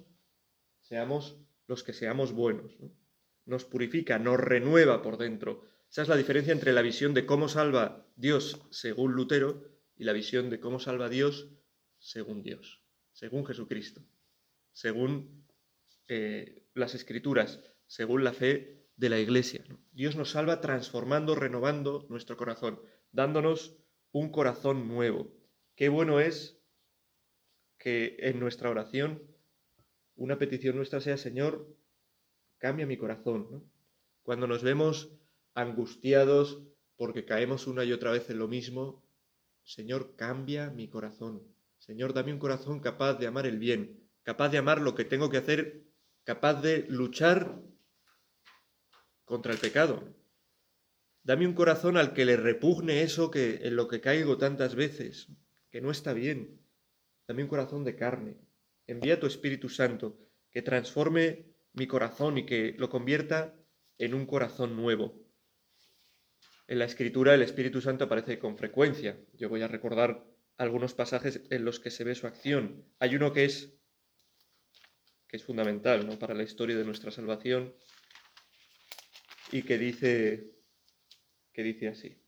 seamos 0.80 1.38
los 1.66 1.82
que 1.84 1.92
seamos 1.92 2.32
buenos. 2.32 2.78
Nos 3.44 3.66
purifica, 3.66 4.18
nos 4.18 4.40
renueva 4.40 5.02
por 5.02 5.18
dentro. 5.18 5.62
Esa 5.90 6.02
es 6.02 6.08
la 6.08 6.16
diferencia 6.16 6.52
entre 6.52 6.72
la 6.72 6.82
visión 6.82 7.14
de 7.14 7.24
cómo 7.24 7.48
salva 7.48 8.06
Dios 8.16 8.60
según 8.70 9.12
Lutero 9.12 9.64
y 9.96 10.04
la 10.04 10.12
visión 10.12 10.50
de 10.50 10.60
cómo 10.60 10.80
salva 10.80 11.08
Dios 11.08 11.48
según 11.98 12.42
Dios, 12.42 12.84
según 13.12 13.46
Jesucristo, 13.46 14.02
según 14.72 15.46
eh, 16.06 16.66
las 16.74 16.94
escrituras, 16.94 17.60
según 17.86 18.22
la 18.22 18.32
fe 18.32 18.86
de 18.96 19.08
la 19.08 19.18
Iglesia. 19.18 19.64
Dios 19.92 20.14
nos 20.14 20.32
salva 20.32 20.60
transformando, 20.60 21.34
renovando 21.34 22.06
nuestro 22.10 22.36
corazón, 22.36 22.80
dándonos 23.10 23.76
un 24.12 24.30
corazón 24.30 24.88
nuevo. 24.88 25.32
Qué 25.74 25.88
bueno 25.88 26.20
es 26.20 26.60
que 27.78 28.16
en 28.18 28.40
nuestra 28.40 28.70
oración 28.70 29.22
una 30.16 30.36
petición 30.38 30.76
nuestra 30.76 31.00
sea, 31.00 31.16
Señor, 31.16 31.76
cambia 32.58 32.86
mi 32.86 32.96
corazón. 32.96 33.70
Cuando 34.22 34.46
nos 34.46 34.62
vemos 34.62 35.12
angustiados 35.60 36.62
porque 36.96 37.24
caemos 37.24 37.66
una 37.66 37.84
y 37.84 37.92
otra 37.92 38.10
vez 38.10 38.28
en 38.30 38.38
lo 38.38 38.48
mismo, 38.48 39.04
Señor, 39.62 40.16
cambia 40.16 40.70
mi 40.70 40.88
corazón. 40.88 41.42
Señor, 41.78 42.12
dame 42.12 42.32
un 42.32 42.38
corazón 42.38 42.80
capaz 42.80 43.14
de 43.14 43.26
amar 43.26 43.46
el 43.46 43.58
bien, 43.58 44.08
capaz 44.22 44.48
de 44.48 44.58
amar 44.58 44.80
lo 44.80 44.94
que 44.94 45.04
tengo 45.04 45.30
que 45.30 45.38
hacer 45.38 45.88
capaz 46.28 46.60
de 46.60 46.84
luchar 46.90 47.58
contra 49.24 49.50
el 49.50 49.58
pecado. 49.58 50.14
Dame 51.22 51.46
un 51.46 51.54
corazón 51.54 51.96
al 51.96 52.12
que 52.12 52.26
le 52.26 52.36
repugne 52.36 53.00
eso 53.00 53.30
que 53.30 53.60
en 53.62 53.76
lo 53.76 53.88
que 53.88 54.02
caigo 54.02 54.36
tantas 54.36 54.74
veces, 54.74 55.28
que 55.70 55.80
no 55.80 55.90
está 55.90 56.12
bien. 56.12 56.60
Dame 57.26 57.44
un 57.44 57.48
corazón 57.48 57.82
de 57.82 57.96
carne. 57.96 58.36
Envía 58.86 59.18
tu 59.18 59.26
Espíritu 59.26 59.70
Santo 59.70 60.18
que 60.50 60.60
transforme 60.60 61.46
mi 61.72 61.86
corazón 61.86 62.36
y 62.36 62.44
que 62.44 62.74
lo 62.76 62.90
convierta 62.90 63.54
en 63.96 64.12
un 64.12 64.26
corazón 64.26 64.76
nuevo. 64.76 65.27
En 66.68 66.78
la 66.78 66.84
Escritura 66.84 67.34
el 67.34 67.40
Espíritu 67.40 67.80
Santo 67.80 68.04
aparece 68.04 68.38
con 68.38 68.58
frecuencia. 68.58 69.18
Yo 69.32 69.48
voy 69.48 69.62
a 69.62 69.68
recordar 69.68 70.22
algunos 70.58 70.92
pasajes 70.92 71.40
en 71.48 71.64
los 71.64 71.80
que 71.80 71.90
se 71.90 72.04
ve 72.04 72.14
su 72.14 72.26
acción. 72.26 72.84
Hay 72.98 73.16
uno 73.16 73.32
que 73.32 73.46
es 73.46 73.72
que 75.26 75.38
es 75.38 75.44
fundamental 75.44 76.06
¿no? 76.06 76.18
para 76.18 76.34
la 76.34 76.42
historia 76.42 76.76
de 76.76 76.84
nuestra 76.84 77.10
salvación 77.10 77.74
y 79.50 79.62
que 79.62 79.78
dice, 79.78 80.52
que 81.54 81.62
dice 81.62 81.88
así. 81.88 82.22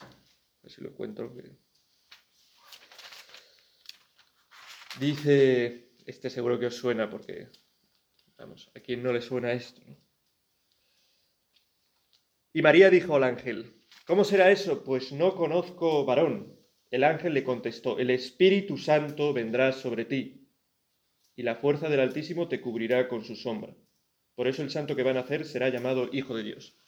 A 0.00 0.08
ver 0.62 0.72
si 0.72 0.80
lo 0.80 0.88
encuentro. 0.88 1.34
Dice, 4.98 5.90
este 6.06 6.30
seguro 6.30 6.58
que 6.58 6.66
os 6.66 6.74
suena 6.74 7.10
porque, 7.10 7.48
vamos, 8.38 8.70
a 8.74 8.80
quien 8.80 9.02
no 9.02 9.12
le 9.12 9.20
suena 9.20 9.52
esto. 9.52 9.82
Y 12.56 12.62
María 12.62 12.88
dijo 12.88 13.14
al 13.14 13.24
ángel, 13.24 13.74
¿cómo 14.06 14.24
será 14.24 14.50
eso? 14.50 14.82
Pues 14.82 15.12
no 15.12 15.36
conozco 15.36 16.06
varón. 16.06 16.56
El 16.90 17.04
ángel 17.04 17.34
le 17.34 17.44
contestó, 17.44 17.98
el 17.98 18.08
Espíritu 18.08 18.78
Santo 18.78 19.34
vendrá 19.34 19.72
sobre 19.72 20.06
ti 20.06 20.48
y 21.36 21.42
la 21.42 21.56
fuerza 21.56 21.90
del 21.90 22.00
Altísimo 22.00 22.48
te 22.48 22.62
cubrirá 22.62 23.08
con 23.08 23.26
su 23.26 23.36
sombra. 23.36 23.76
Por 24.34 24.48
eso 24.48 24.62
el 24.62 24.70
santo 24.70 24.96
que 24.96 25.02
va 25.02 25.10
a 25.10 25.20
nacer 25.20 25.44
será 25.44 25.68
llamado 25.68 26.08
Hijo 26.14 26.34
de 26.34 26.44
Dios. 26.44 26.78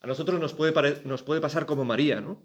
A 0.00 0.06
nosotros 0.06 0.38
nos 0.38 0.52
puede, 0.52 1.40
pasar 1.40 1.64
como 1.64 1.86
María, 1.86 2.20
¿no? 2.20 2.42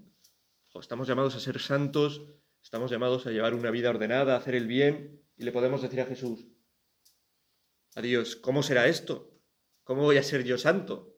estamos 0.79 1.09
llamados 1.09 1.35
a 1.35 1.41
ser 1.41 1.59
santos, 1.59 2.21
estamos 2.63 2.89
llamados 2.89 3.27
a 3.27 3.31
llevar 3.31 3.53
una 3.53 3.69
vida 3.69 3.89
ordenada, 3.89 4.35
a 4.35 4.37
hacer 4.37 4.55
el 4.55 4.67
bien, 4.67 5.21
y 5.35 5.43
le 5.43 5.51
podemos 5.51 5.81
decir 5.81 5.99
a 5.99 6.05
Jesús, 6.05 6.47
a 7.95 8.01
Dios, 8.01 8.37
¿cómo 8.37 8.63
será 8.63 8.87
esto? 8.87 9.37
¿Cómo 9.83 10.03
voy 10.03 10.15
a 10.15 10.23
ser 10.23 10.45
yo 10.45 10.57
santo? 10.57 11.10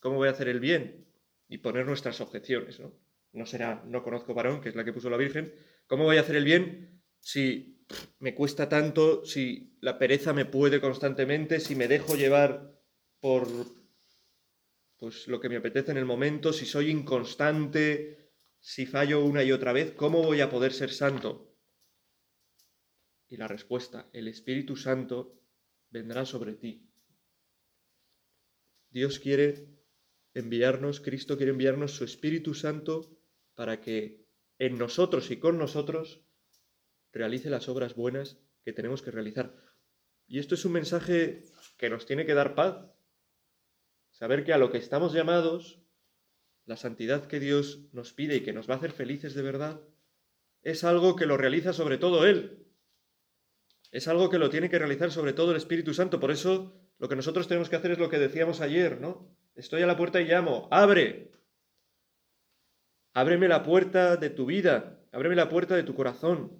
¿Cómo 0.00 0.16
voy 0.16 0.28
a 0.28 0.32
hacer 0.32 0.48
el 0.48 0.60
bien? 0.60 1.06
Y 1.48 1.58
poner 1.58 1.86
nuestras 1.86 2.20
objeciones, 2.20 2.80
¿no? 2.80 2.92
No 3.32 3.46
será, 3.46 3.84
no 3.86 4.02
conozco 4.02 4.34
varón, 4.34 4.60
que 4.60 4.70
es 4.70 4.74
la 4.74 4.84
que 4.84 4.92
puso 4.92 5.08
la 5.08 5.16
Virgen. 5.16 5.54
¿Cómo 5.86 6.04
voy 6.04 6.16
a 6.16 6.22
hacer 6.22 6.36
el 6.36 6.44
bien 6.44 7.02
si 7.20 7.86
me 8.18 8.34
cuesta 8.34 8.68
tanto, 8.68 9.24
si 9.24 9.76
la 9.80 9.98
pereza 9.98 10.32
me 10.32 10.46
puede 10.46 10.80
constantemente, 10.80 11.60
si 11.60 11.74
me 11.74 11.88
dejo 11.88 12.16
llevar 12.16 12.80
por 13.20 13.48
pues 14.96 15.28
lo 15.28 15.40
que 15.40 15.48
me 15.48 15.56
apetece 15.56 15.92
en 15.92 15.96
el 15.96 16.04
momento, 16.04 16.52
si 16.52 16.66
soy 16.66 16.90
inconstante, 16.90 18.34
si 18.58 18.84
fallo 18.84 19.24
una 19.24 19.42
y 19.42 19.50
otra 19.50 19.72
vez, 19.72 19.92
¿cómo 19.92 20.22
voy 20.22 20.42
a 20.42 20.50
poder 20.50 20.72
ser 20.72 20.90
santo? 20.90 21.56
Y 23.26 23.38
la 23.38 23.48
respuesta, 23.48 24.10
el 24.12 24.28
Espíritu 24.28 24.76
Santo 24.76 25.40
vendrá 25.88 26.26
sobre 26.26 26.54
ti. 26.54 26.86
Dios 28.90 29.18
quiere 29.18 29.79
enviarnos, 30.34 31.00
Cristo 31.00 31.36
quiere 31.36 31.52
enviarnos 31.52 31.92
su 31.92 32.04
Espíritu 32.04 32.54
Santo 32.54 33.16
para 33.54 33.80
que 33.80 34.26
en 34.58 34.78
nosotros 34.78 35.30
y 35.30 35.38
con 35.38 35.58
nosotros 35.58 36.22
realice 37.12 37.50
las 37.50 37.68
obras 37.68 37.94
buenas 37.94 38.38
que 38.64 38.72
tenemos 38.72 39.02
que 39.02 39.10
realizar. 39.10 39.54
Y 40.26 40.38
esto 40.38 40.54
es 40.54 40.64
un 40.64 40.72
mensaje 40.72 41.44
que 41.76 41.90
nos 41.90 42.06
tiene 42.06 42.24
que 42.24 42.34
dar 42.34 42.54
paz. 42.54 42.86
Saber 44.10 44.44
que 44.44 44.52
a 44.52 44.58
lo 44.58 44.70
que 44.70 44.78
estamos 44.78 45.12
llamados, 45.12 45.82
la 46.66 46.76
santidad 46.76 47.26
que 47.26 47.40
Dios 47.40 47.88
nos 47.92 48.12
pide 48.12 48.36
y 48.36 48.42
que 48.42 48.52
nos 48.52 48.68
va 48.68 48.74
a 48.74 48.76
hacer 48.76 48.92
felices 48.92 49.34
de 49.34 49.42
verdad, 49.42 49.80
es 50.62 50.84
algo 50.84 51.16
que 51.16 51.26
lo 51.26 51.36
realiza 51.36 51.72
sobre 51.72 51.98
todo 51.98 52.26
Él. 52.26 52.66
Es 53.90 54.06
algo 54.06 54.30
que 54.30 54.38
lo 54.38 54.50
tiene 54.50 54.70
que 54.70 54.78
realizar 54.78 55.10
sobre 55.10 55.32
todo 55.32 55.50
el 55.50 55.56
Espíritu 55.56 55.94
Santo. 55.94 56.20
Por 56.20 56.30
eso 56.30 56.80
lo 56.98 57.08
que 57.08 57.16
nosotros 57.16 57.48
tenemos 57.48 57.68
que 57.68 57.76
hacer 57.76 57.92
es 57.92 57.98
lo 57.98 58.08
que 58.08 58.18
decíamos 58.18 58.60
ayer, 58.60 59.00
¿no? 59.00 59.36
Estoy 59.60 59.82
a 59.82 59.86
la 59.86 59.98
puerta 59.98 60.22
y 60.22 60.24
llamo, 60.24 60.68
abre. 60.70 61.32
Ábreme 63.12 63.46
la 63.46 63.62
puerta 63.62 64.16
de 64.16 64.30
tu 64.30 64.46
vida, 64.46 64.98
ábreme 65.12 65.36
la 65.36 65.50
puerta 65.50 65.76
de 65.76 65.82
tu 65.82 65.94
corazón. 65.94 66.58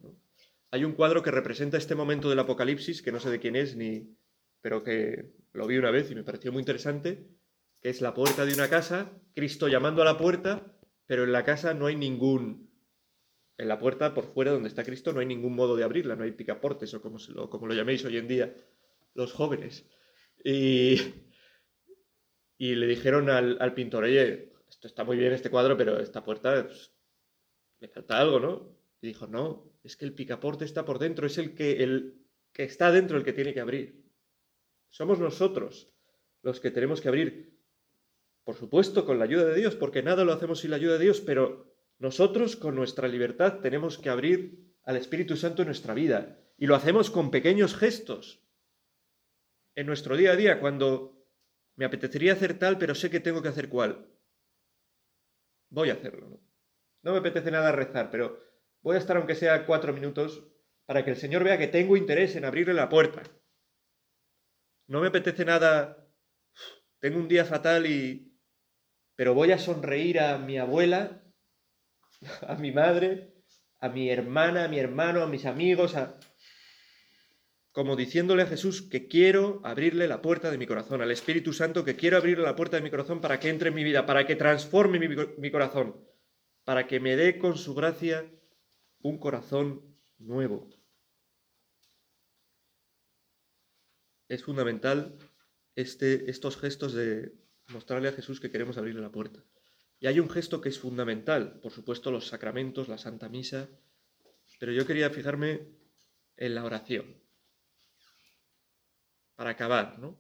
Hay 0.71 0.85
un 0.85 0.93
cuadro 0.93 1.23
que 1.23 1.31
representa 1.31 1.79
este 1.79 1.95
momento 1.95 2.29
del 2.29 2.41
Apocalipsis, 2.41 3.01
que 3.01 3.11
no 3.11 3.19
sé 3.19 3.31
de 3.31 3.41
quién 3.41 3.57
es, 3.57 3.75
ni, 3.75 4.19
pero 4.61 4.85
que 4.85 5.33
lo 5.55 5.67
vi 5.67 5.79
una 5.79 5.91
vez 5.91 6.11
y 6.11 6.15
me 6.15 6.25
pareció 6.25 6.53
muy 6.53 6.61
interesante, 6.61 7.27
que 7.81 7.89
es 7.89 8.03
la 8.03 8.13
puerta 8.13 8.45
de 8.45 8.53
una 8.53 8.69
casa, 8.69 9.11
Cristo 9.35 9.69
llamando 9.69 10.03
a 10.03 10.05
la 10.05 10.19
puerta, 10.19 10.71
pero 11.07 11.25
en 11.25 11.33
la 11.33 11.43
casa 11.43 11.73
no 11.73 11.87
hay 11.87 11.97
ningún... 11.97 12.69
En 13.57 13.69
la 13.69 13.79
puerta, 13.79 14.13
por 14.13 14.27
fuera 14.27 14.53
donde 14.53 14.69
está 14.69 14.85
Cristo, 14.85 15.15
no 15.15 15.21
hay 15.21 15.27
ningún 15.27 15.55
modo 15.55 15.75
de 15.75 15.85
abrirla, 15.85 16.17
no 16.17 16.25
hay 16.25 16.33
picaportes 16.33 16.93
o 16.93 17.01
como, 17.01 17.17
lo, 17.31 17.49
como 17.49 17.67
lo 17.67 17.73
llaméis 17.73 18.05
hoy 18.05 18.19
en 18.19 18.29
día 18.29 18.55
los 19.15 19.33
jóvenes. 19.33 19.87
Y, 20.45 20.97
y 22.61 22.75
le 22.75 22.87
dijeron 22.87 23.31
al, 23.31 23.73
pintor, 23.73 24.05
oye, 24.05 24.53
esto 24.69 24.87
está 24.87 25.03
muy 25.03 25.17
bien 25.17 25.33
este 25.33 25.49
cuadro, 25.49 25.79
pero 25.79 25.99
esta 25.99 26.23
puerta 26.23 26.67
pues, 26.67 26.93
me 27.81 27.89
falta 27.89 28.19
algo, 28.19 28.39
¿no? 28.39 28.77
Y 29.01 29.07
dijo, 29.07 29.27
no, 29.27 29.73
es 29.83 29.97
que 29.97 30.05
el 30.05 30.13
picaporte 30.13 30.67
está 30.67 30.85
por 30.85 30.99
dentro, 30.99 31.27
es 31.27 31.39
el 31.39 31.55
que, 31.55 31.83
el 31.83 32.23
que 32.53 32.65
está 32.65 32.93
dentro 32.93 33.17
el 33.17 33.25
que 33.25 33.33
tiene 33.33 33.55
que 33.55 33.61
abrir. 33.61 34.05
Somos 34.91 35.19
nosotros 35.19 35.91
los 36.43 36.61
que 36.61 36.71
tenemos 36.71 37.01
que 37.01 37.09
abrir, 37.09 37.59
por 38.45 38.57
supuesto, 38.57 39.07
con 39.07 39.19
la 39.19 39.25
ayuda 39.25 39.47
de 39.47 39.55
Dios, 39.55 39.75
porque 39.75 40.03
nada 40.03 40.27
lo 40.27 40.35
hacemos 40.35 40.61
sin 40.61 40.73
la 40.73 40.77
ayuda 40.77 40.99
de 40.99 41.05
Dios, 41.05 41.23
pero 41.23 41.75
nosotros 41.99 42.57
con 42.57 42.75
nuestra 42.75 43.09
libertad 43.09 43.61
tenemos 43.61 43.97
que 43.97 44.11
abrir 44.11 44.77
al 44.83 44.97
Espíritu 44.97 45.35
Santo 45.39 45.63
en 45.63 45.69
nuestra 45.69 45.95
vida. 45.95 46.39
Y 46.59 46.67
lo 46.67 46.75
hacemos 46.75 47.11
con 47.11 47.31
pequeños 47.31 47.75
gestos. 47.75 48.45
En 49.75 49.87
nuestro 49.87 50.15
día 50.15 50.33
a 50.33 50.37
día, 50.37 50.61
cuando 50.61 51.20
me 51.81 51.87
apetecería 51.87 52.35
hacer 52.35 52.59
tal, 52.59 52.79
pero 52.79 52.95
sé 52.95 53.11
que 53.11 53.19
tengo 53.19 53.43
que 53.43 53.49
hacer 53.49 53.69
cual. 53.69 54.07
Voy 55.71 55.91
a 55.91 55.95
hacerlo. 55.95 56.29
No, 56.29 56.41
no 57.03 57.13
me 57.13 57.19
apetece 57.19 57.51
nada 57.51 57.73
rezar, 57.73 58.11
pero 58.11 58.39
Voy 58.83 58.97
a 58.97 58.99
estar 58.99 59.17
aunque 59.17 59.35
sea 59.35 59.67
cuatro 59.67 59.93
minutos 59.93 60.43
para 60.87 61.05
que 61.05 61.11
el 61.11 61.17
Señor 61.17 61.45
vea 61.45 61.59
que 61.59 61.69
tengo 61.69 61.97
interés 61.97 62.35
en 62.35 62.45
abrirle 62.45 62.73
la 62.73 62.89
puerta. 62.89 63.23
No 64.87 65.01
me 65.01 65.09
apetece 65.09 65.45
nada, 65.45 66.09
tengo 66.99 67.19
un 67.19 67.29
día 67.29 67.45
fatal 67.45 67.87
y... 67.87 68.35
pero 69.17 69.35
voy 69.35 69.53
a 69.53 69.59
sonreír 69.59 70.19
a 70.19 70.39
mi 70.39 70.59
abuela, 70.59 71.23
a 72.49 72.55
mi 72.55 72.73
madre, 72.73 73.35
a 73.79 73.91
mi 73.91 74.11
hermana, 74.11 74.65
a 74.65 74.69
mi 74.69 74.79
hermano, 74.79 75.23
a 75.23 75.27
mis 75.27 75.45
amigos, 75.45 75.95
a... 75.97 76.19
como 77.81 77.97
diciéndole 77.97 78.43
a 78.43 78.47
Jesús 78.47 78.83
que 78.83 79.09
quiero 79.09 79.63
abrirle 79.65 80.07
la 80.07 80.21
puerta 80.21 80.51
de 80.51 80.59
mi 80.59 80.67
corazón, 80.67 81.01
al 81.01 81.11
Espíritu 81.11 81.55
Santo 81.55 81.83
que 81.83 81.97
quiero 81.97 82.19
abrirle 82.19 82.45
la 82.45 82.55
puerta 82.55 82.77
de 82.77 82.83
mi 82.83 82.91
corazón 82.91 83.23
para 83.23 83.41
que 83.41 83.49
entre 83.49 83.71
en 83.71 83.75
mi 83.75 83.85
vida, 83.85 84.05
para 84.05 84.27
que 84.27 84.37
transforme 84.37 84.99
mi, 84.99 85.51
corazón, 85.51 85.97
para 86.65 86.87
que 86.87 87.01
me 87.01 87.17
dé 87.17 87.39
con 87.39 87.57
su 87.57 87.75
gracia 87.75 88.31
un 89.01 89.17
corazón 89.17 89.97
nuevo. 90.19 90.69
Es 94.29 94.45
fundamental 94.45 95.17
este, 95.75 96.31
estos 96.31 96.59
gestos 96.59 96.93
de 96.93 97.33
mostrarle 97.69 98.09
a 98.09 98.13
Jesús 98.13 98.41
que 98.41 98.51
queremos 98.51 98.77
abrirle 98.77 99.01
la 99.01 99.11
puerta. 99.11 99.43
Y 100.01 100.07
hay 100.07 100.21
un 100.21 100.29
gesto 100.29 100.61
que 100.61 100.69
es 100.69 100.79
fundamental, 100.79 101.61
por 101.63 101.73
supuesto 101.73 102.11
los 102.11 102.27
sacramentos, 102.27 102.89
la 102.89 102.99
Santa 102.99 103.31
Misa, 103.31 103.71
pero 104.59 104.71
yo 104.71 104.87
quería 104.87 105.09
fijarme 105.09 105.67
en 106.37 106.55
la 106.55 106.65
oración, 106.67 107.21
para 109.41 109.53
acabar, 109.53 109.99
¿no? 109.99 110.19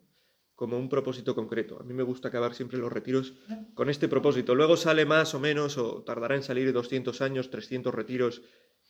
Como 0.54 0.78
un 0.78 0.88
propósito 0.88 1.34
concreto. 1.34 1.78
A 1.78 1.82
mí 1.82 1.92
me 1.92 2.02
gusta 2.02 2.28
acabar 2.28 2.54
siempre 2.54 2.78
los 2.78 2.90
retiros 2.90 3.34
con 3.74 3.90
este 3.90 4.08
propósito. 4.08 4.54
Luego 4.54 4.78
sale 4.78 5.04
más 5.04 5.34
o 5.34 5.40
menos, 5.40 5.76
o 5.76 6.02
tardará 6.04 6.36
en 6.36 6.42
salir 6.42 6.72
200 6.72 7.20
años, 7.20 7.50
300 7.50 7.94
retiros 7.94 8.40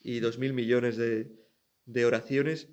y 0.00 0.20
2.000 0.20 0.52
millones 0.52 0.96
de, 0.96 2.04
oraciones 2.04 2.68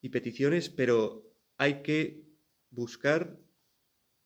y 0.00 0.08
peticiones, 0.08 0.68
pero 0.68 1.32
hay 1.58 1.82
que 1.82 2.24
buscar 2.70 3.38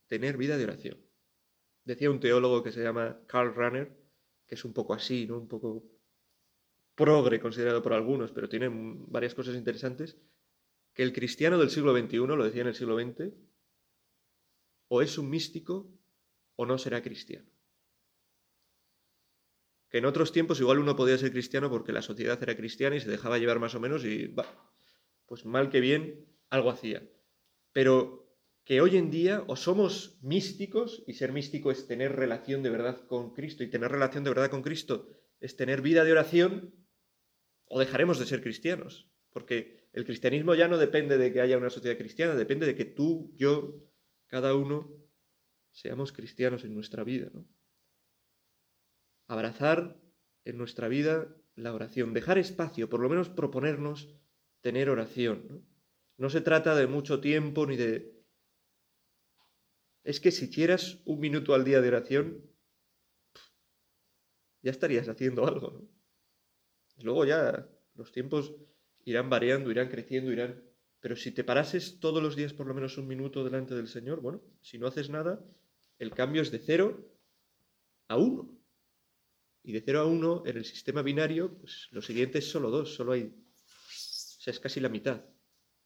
tener 0.06 0.38
vida 0.38 0.56
de 0.56 0.64
oración. 0.64 0.96
Decía 1.84 2.10
un 2.10 2.20
teólogo 2.20 2.62
que 2.62 2.72
se 2.72 2.82
llama 2.82 3.20
Karl 3.26 3.54
Rahner, 3.54 3.94
que 4.46 4.54
es 4.54 4.64
un 4.64 4.72
poco 4.72 4.94
así, 4.94 5.26
¿no? 5.26 5.36
Un 5.36 5.48
poco 5.48 5.84
progre 6.94 7.40
considerado 7.40 7.82
por 7.82 7.92
algunos, 7.92 8.32
pero 8.32 8.48
tiene 8.48 8.70
varias 8.72 9.34
cosas 9.34 9.54
interesantes, 9.54 10.16
que 10.98 11.04
el 11.04 11.12
cristiano 11.12 11.58
del 11.58 11.70
siglo 11.70 11.96
XXI, 11.96 12.16
lo 12.16 12.42
decía 12.42 12.62
en 12.62 12.66
el 12.66 12.74
siglo 12.74 12.98
XX, 12.98 13.32
o 14.88 15.00
es 15.00 15.16
un 15.16 15.30
místico 15.30 15.96
o 16.56 16.66
no 16.66 16.76
será 16.76 17.00
cristiano. 17.04 17.48
Que 19.90 19.98
en 19.98 20.06
otros 20.06 20.32
tiempos 20.32 20.58
igual 20.58 20.80
uno 20.80 20.96
podía 20.96 21.16
ser 21.16 21.30
cristiano 21.30 21.70
porque 21.70 21.92
la 21.92 22.02
sociedad 22.02 22.42
era 22.42 22.56
cristiana 22.56 22.96
y 22.96 23.00
se 23.00 23.08
dejaba 23.08 23.38
llevar 23.38 23.60
más 23.60 23.76
o 23.76 23.80
menos 23.80 24.04
y, 24.04 24.34
pues 25.26 25.44
mal 25.44 25.70
que 25.70 25.78
bien, 25.78 26.26
algo 26.50 26.68
hacía. 26.68 27.08
Pero 27.70 28.36
que 28.64 28.80
hoy 28.80 28.96
en 28.96 29.12
día 29.12 29.44
o 29.46 29.54
somos 29.54 30.18
místicos, 30.20 31.04
y 31.06 31.12
ser 31.12 31.32
místico 31.32 31.70
es 31.70 31.86
tener 31.86 32.16
relación 32.16 32.64
de 32.64 32.70
verdad 32.70 33.06
con 33.06 33.34
Cristo, 33.34 33.62
y 33.62 33.70
tener 33.70 33.92
relación 33.92 34.24
de 34.24 34.30
verdad 34.30 34.50
con 34.50 34.62
Cristo 34.62 35.06
es 35.38 35.54
tener 35.54 35.80
vida 35.80 36.02
de 36.02 36.10
oración, 36.10 36.74
o 37.66 37.78
dejaremos 37.78 38.18
de 38.18 38.26
ser 38.26 38.42
cristianos, 38.42 39.08
porque 39.30 39.77
el 39.92 40.04
cristianismo 40.04 40.54
ya 40.54 40.68
no 40.68 40.78
depende 40.78 41.18
de 41.18 41.32
que 41.32 41.40
haya 41.40 41.58
una 41.58 41.70
sociedad 41.70 41.96
cristiana, 41.96 42.34
depende 42.34 42.66
de 42.66 42.74
que 42.74 42.84
tú, 42.84 43.32
yo, 43.36 43.82
cada 44.26 44.54
uno, 44.54 44.90
seamos 45.70 46.12
cristianos 46.12 46.64
en 46.64 46.74
nuestra 46.74 47.04
vida. 47.04 47.30
Abrazar 49.26 50.00
en 50.44 50.58
nuestra 50.58 50.88
vida 50.88 51.34
la 51.54 51.74
oración, 51.74 52.12
dejar 52.14 52.38
espacio, 52.38 52.88
por 52.88 53.00
lo 53.00 53.08
menos 53.08 53.28
proponernos 53.28 54.08
tener 54.60 54.90
oración. 54.90 55.46
¿no? 55.48 55.62
no 56.18 56.30
se 56.30 56.40
trata 56.40 56.74
de 56.74 56.86
mucho 56.86 57.20
tiempo 57.20 57.66
ni 57.66 57.76
de 57.76 58.18
es 60.04 60.20
que 60.20 60.30
si 60.30 60.46
hicieras 60.46 61.00
un 61.04 61.20
minuto 61.20 61.54
al 61.54 61.64
día 61.64 61.80
de 61.80 61.88
oración, 61.88 62.50
ya 64.62 64.70
estarías 64.70 65.08
haciendo 65.08 65.46
algo, 65.46 65.70
¿no? 65.70 65.88
Luego 67.02 67.24
ya 67.24 67.68
los 67.94 68.10
tiempos 68.10 68.54
irán 69.08 69.30
variando, 69.30 69.70
irán 69.70 69.88
creciendo, 69.88 70.32
irán... 70.32 70.62
Pero 71.00 71.14
si 71.14 71.30
te 71.30 71.44
parases 71.44 72.00
todos 72.00 72.22
los 72.22 72.34
días 72.34 72.52
por 72.52 72.66
lo 72.66 72.74
menos 72.74 72.98
un 72.98 73.06
minuto 73.06 73.44
delante 73.44 73.74
del 73.74 73.88
Señor, 73.88 74.20
bueno, 74.20 74.42
si 74.60 74.78
no 74.78 74.88
haces 74.88 75.08
nada, 75.10 75.40
el 75.98 76.12
cambio 76.12 76.42
es 76.42 76.50
de 76.50 76.58
cero 76.58 77.08
a 78.08 78.16
uno. 78.16 78.58
Y 79.62 79.72
de 79.72 79.80
cero 79.80 80.00
a 80.00 80.06
uno, 80.06 80.42
en 80.46 80.56
el 80.56 80.64
sistema 80.64 81.02
binario, 81.02 81.56
pues 81.58 81.88
lo 81.92 82.02
siguiente 82.02 82.38
es 82.38 82.50
solo 82.50 82.70
dos, 82.70 82.94
solo 82.94 83.12
hay... 83.12 83.22
O 83.22 84.40
sea, 84.40 84.52
es 84.52 84.60
casi 84.60 84.80
la 84.80 84.88
mitad. 84.88 85.24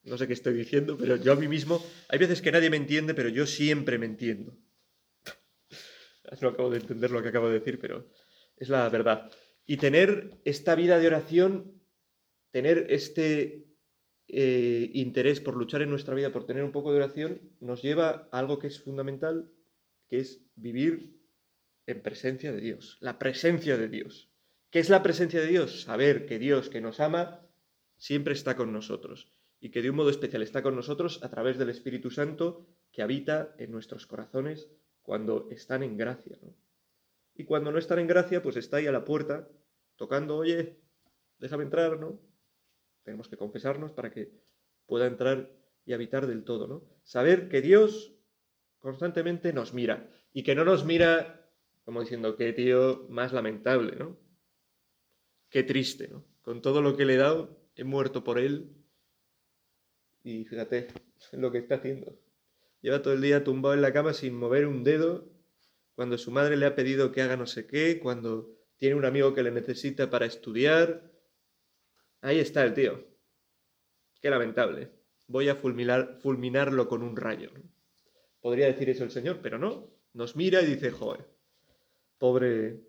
No 0.04 0.18
sé 0.18 0.26
qué 0.26 0.32
estoy 0.32 0.54
diciendo, 0.54 0.96
pero 0.98 1.16
yo 1.16 1.32
a 1.32 1.36
mí 1.36 1.46
mismo, 1.46 1.84
hay 2.08 2.18
veces 2.18 2.42
que 2.42 2.50
nadie 2.50 2.70
me 2.70 2.76
entiende, 2.76 3.14
pero 3.14 3.28
yo 3.28 3.46
siempre 3.46 3.98
me 3.98 4.06
entiendo. 4.06 4.56
no 6.40 6.48
acabo 6.48 6.70
de 6.70 6.78
entender 6.78 7.10
lo 7.10 7.22
que 7.22 7.28
acabo 7.28 7.48
de 7.48 7.60
decir, 7.60 7.78
pero 7.78 8.10
es 8.56 8.68
la 8.68 8.88
verdad. 8.88 9.30
Y 9.66 9.76
tener 9.76 10.40
esta 10.44 10.74
vida 10.74 10.98
de 10.98 11.06
oración, 11.06 11.81
tener 12.52 12.86
este 12.90 13.66
eh, 14.28 14.90
interés 14.94 15.40
por 15.40 15.56
luchar 15.56 15.82
en 15.82 15.90
nuestra 15.90 16.14
vida, 16.14 16.30
por 16.30 16.46
tener 16.46 16.62
un 16.62 16.72
poco 16.72 16.92
de 16.92 16.98
oración, 16.98 17.40
nos 17.60 17.82
lleva 17.82 18.28
a 18.30 18.38
algo 18.38 18.58
que 18.58 18.68
es 18.68 18.80
fundamental, 18.80 19.50
que 20.08 20.20
es 20.20 20.44
vivir 20.54 21.18
en 21.86 22.00
presencia 22.02 22.52
de 22.52 22.60
Dios, 22.60 22.98
la 23.00 23.18
presencia 23.18 23.76
de 23.76 23.88
Dios. 23.88 24.30
¿Qué 24.70 24.78
es 24.78 24.88
la 24.88 25.02
presencia 25.02 25.40
de 25.40 25.48
Dios? 25.48 25.82
Saber 25.82 26.24
que 26.26 26.38
Dios 26.38 26.68
que 26.68 26.80
nos 26.80 27.00
ama 27.00 27.46
siempre 27.98 28.32
está 28.32 28.56
con 28.56 28.72
nosotros 28.72 29.30
y 29.60 29.70
que 29.70 29.82
de 29.82 29.90
un 29.90 29.96
modo 29.96 30.10
especial 30.10 30.42
está 30.42 30.62
con 30.62 30.76
nosotros 30.76 31.22
a 31.22 31.30
través 31.30 31.58
del 31.58 31.70
Espíritu 31.70 32.10
Santo 32.10 32.66
que 32.90 33.02
habita 33.02 33.54
en 33.58 33.70
nuestros 33.70 34.06
corazones 34.06 34.70
cuando 35.02 35.48
están 35.50 35.82
en 35.82 35.96
gracia. 35.96 36.38
Y 37.34 37.44
cuando 37.44 37.70
no 37.72 37.78
están 37.78 37.98
en 37.98 38.06
gracia, 38.06 38.42
pues 38.42 38.56
está 38.56 38.78
ahí 38.78 38.86
a 38.86 38.92
la 38.92 39.04
puerta, 39.04 39.48
tocando, 39.96 40.36
oye, 40.36 40.80
déjame 41.38 41.64
entrar, 41.64 41.98
¿no? 41.98 42.18
Tenemos 43.04 43.28
que 43.28 43.36
confesarnos 43.36 43.92
para 43.92 44.10
que 44.10 44.32
pueda 44.86 45.06
entrar 45.06 45.50
y 45.84 45.92
habitar 45.92 46.26
del 46.26 46.44
todo, 46.44 46.66
¿no? 46.66 46.84
Saber 47.02 47.48
que 47.48 47.60
Dios 47.60 48.14
constantemente 48.78 49.52
nos 49.52 49.74
mira 49.74 50.10
y 50.32 50.42
que 50.42 50.54
no 50.54 50.64
nos 50.64 50.84
mira 50.84 51.42
como 51.84 52.00
diciendo, 52.00 52.36
qué 52.36 52.52
tío 52.52 53.06
más 53.08 53.32
lamentable, 53.32 53.96
¿no? 53.96 54.16
Qué 55.48 55.62
triste, 55.62 56.08
¿no? 56.08 56.24
Con 56.42 56.62
todo 56.62 56.80
lo 56.80 56.96
que 56.96 57.04
le 57.04 57.14
he 57.14 57.18
dado, 57.18 57.60
he 57.74 57.84
muerto 57.84 58.24
por 58.24 58.38
él 58.38 58.76
y 60.24 60.44
fíjate 60.44 60.88
lo 61.32 61.50
que 61.50 61.58
está 61.58 61.76
haciendo. 61.76 62.16
Lleva 62.80 63.02
todo 63.02 63.14
el 63.14 63.20
día 63.20 63.44
tumbado 63.44 63.74
en 63.74 63.82
la 63.82 63.92
cama 63.92 64.12
sin 64.12 64.34
mover 64.34 64.66
un 64.66 64.84
dedo, 64.84 65.28
cuando 65.94 66.18
su 66.18 66.30
madre 66.30 66.56
le 66.56 66.66
ha 66.66 66.74
pedido 66.74 67.12
que 67.12 67.22
haga 67.22 67.36
no 67.36 67.46
sé 67.46 67.66
qué, 67.66 68.00
cuando 68.00 68.50
tiene 68.76 68.96
un 68.96 69.04
amigo 69.04 69.34
que 69.34 69.42
le 69.42 69.50
necesita 69.50 70.10
para 70.10 70.26
estudiar. 70.26 71.11
Ahí 72.22 72.38
está 72.38 72.64
el 72.64 72.72
tío. 72.72 73.04
Qué 74.20 74.30
lamentable. 74.30 74.90
Voy 75.28 75.50
a 75.50 75.56
fulminar, 75.56 76.18
fulminarlo 76.22 76.88
con 76.88 77.02
un 77.02 77.16
rayo. 77.16 77.50
Podría 78.40 78.66
decir 78.66 78.88
eso 78.88 79.04
el 79.04 79.10
Señor, 79.10 79.40
pero 79.42 79.58
no. 79.58 79.90
Nos 80.14 80.34
mira 80.34 80.62
y 80.62 80.66
dice, 80.66 80.90
joder, 80.90 81.26
pobre, 82.16 82.80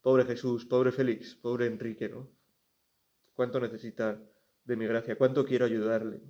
pobre 0.00 0.24
Jesús, 0.24 0.64
pobre 0.64 0.90
Félix, 0.90 1.36
pobre 1.36 1.66
Enrique, 1.66 2.08
¿no? 2.08 2.28
¿Cuánto 3.34 3.60
necesita 3.60 4.20
de 4.64 4.76
mi 4.76 4.86
gracia? 4.86 5.16
¿Cuánto 5.16 5.44
quiero 5.44 5.64
ayudarle? 5.64 6.20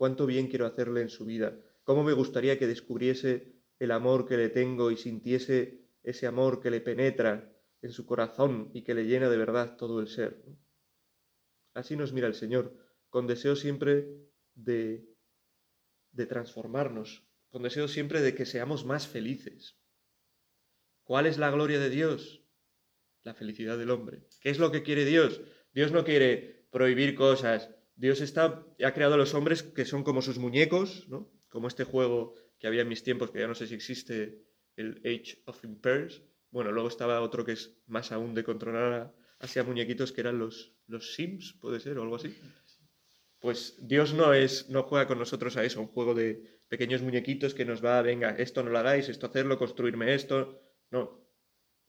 cuánto 0.00 0.24
bien 0.24 0.46
quiero 0.46 0.64
hacerle 0.64 1.02
en 1.02 1.10
su 1.10 1.26
vida, 1.26 1.54
cómo 1.84 2.02
me 2.02 2.14
gustaría 2.14 2.58
que 2.58 2.66
descubriese 2.66 3.52
el 3.78 3.90
amor 3.90 4.26
que 4.26 4.38
le 4.38 4.48
tengo 4.48 4.90
y 4.90 4.96
sintiese 4.96 5.84
ese 6.02 6.26
amor 6.26 6.62
que 6.62 6.70
le 6.70 6.80
penetra 6.80 7.52
en 7.82 7.92
su 7.92 8.06
corazón 8.06 8.70
y 8.72 8.80
que 8.80 8.94
le 8.94 9.04
llena 9.04 9.28
de 9.28 9.36
verdad 9.36 9.76
todo 9.76 10.00
el 10.00 10.08
ser. 10.08 10.42
Así 11.74 11.96
nos 11.96 12.12
mira 12.12 12.26
el 12.26 12.34
Señor, 12.34 12.76
con 13.08 13.26
deseo 13.26 13.56
siempre 13.56 14.08
de, 14.54 15.08
de 16.12 16.26
transformarnos, 16.26 17.24
con 17.48 17.62
deseo 17.62 17.88
siempre 17.88 18.20
de 18.20 18.34
que 18.34 18.46
seamos 18.46 18.84
más 18.84 19.06
felices. 19.06 19.78
¿Cuál 21.04 21.26
es 21.26 21.38
la 21.38 21.50
gloria 21.50 21.78
de 21.78 21.90
Dios? 21.90 22.44
La 23.22 23.34
felicidad 23.34 23.78
del 23.78 23.90
hombre. 23.90 24.26
¿Qué 24.40 24.50
es 24.50 24.58
lo 24.58 24.70
que 24.70 24.82
quiere 24.82 25.04
Dios? 25.04 25.40
Dios 25.72 25.92
no 25.92 26.04
quiere 26.04 26.66
prohibir 26.70 27.14
cosas, 27.14 27.70
Dios 28.00 28.22
está, 28.22 28.64
ha 28.82 28.94
creado 28.94 29.12
a 29.12 29.18
los 29.18 29.34
hombres 29.34 29.62
que 29.62 29.84
son 29.84 30.04
como 30.04 30.22
sus 30.22 30.38
muñecos, 30.38 31.06
¿no? 31.10 31.30
Como 31.50 31.68
este 31.68 31.84
juego 31.84 32.32
que 32.58 32.66
había 32.66 32.80
en 32.80 32.88
mis 32.88 33.02
tiempos, 33.02 33.30
que 33.30 33.40
ya 33.40 33.46
no 33.46 33.54
sé 33.54 33.66
si 33.66 33.74
existe, 33.74 34.42
el 34.76 35.02
Age 35.04 35.42
of 35.44 35.62
Empires. 35.64 36.22
Bueno, 36.50 36.72
luego 36.72 36.88
estaba 36.88 37.20
otro 37.20 37.44
que 37.44 37.52
es 37.52 37.78
más 37.86 38.10
aún 38.10 38.32
de 38.34 38.42
controlar 38.42 39.14
hacia 39.38 39.64
muñequitos 39.64 40.12
que 40.12 40.22
eran 40.22 40.38
los, 40.38 40.72
los 40.90 41.14
Sims, 41.14 41.54
puede 41.60 41.80
ser, 41.80 41.98
o 41.98 42.02
algo 42.02 42.16
así. 42.16 42.36
Pues 43.38 43.76
Dios 43.80 44.12
no 44.12 44.34
es, 44.34 44.68
no 44.68 44.82
juega 44.82 45.06
con 45.06 45.18
nosotros 45.18 45.56
a 45.56 45.64
eso, 45.64 45.80
un 45.80 45.86
juego 45.86 46.14
de 46.14 46.60
pequeños 46.68 47.02
muñequitos 47.02 47.54
que 47.54 47.64
nos 47.64 47.84
va, 47.84 48.02
venga, 48.02 48.30
esto 48.30 48.62
no 48.62 48.70
lo 48.70 48.78
hagáis, 48.78 49.08
esto 49.08 49.26
hacerlo, 49.26 49.58
construirme 49.58 50.14
esto. 50.14 50.60
No. 50.90 51.26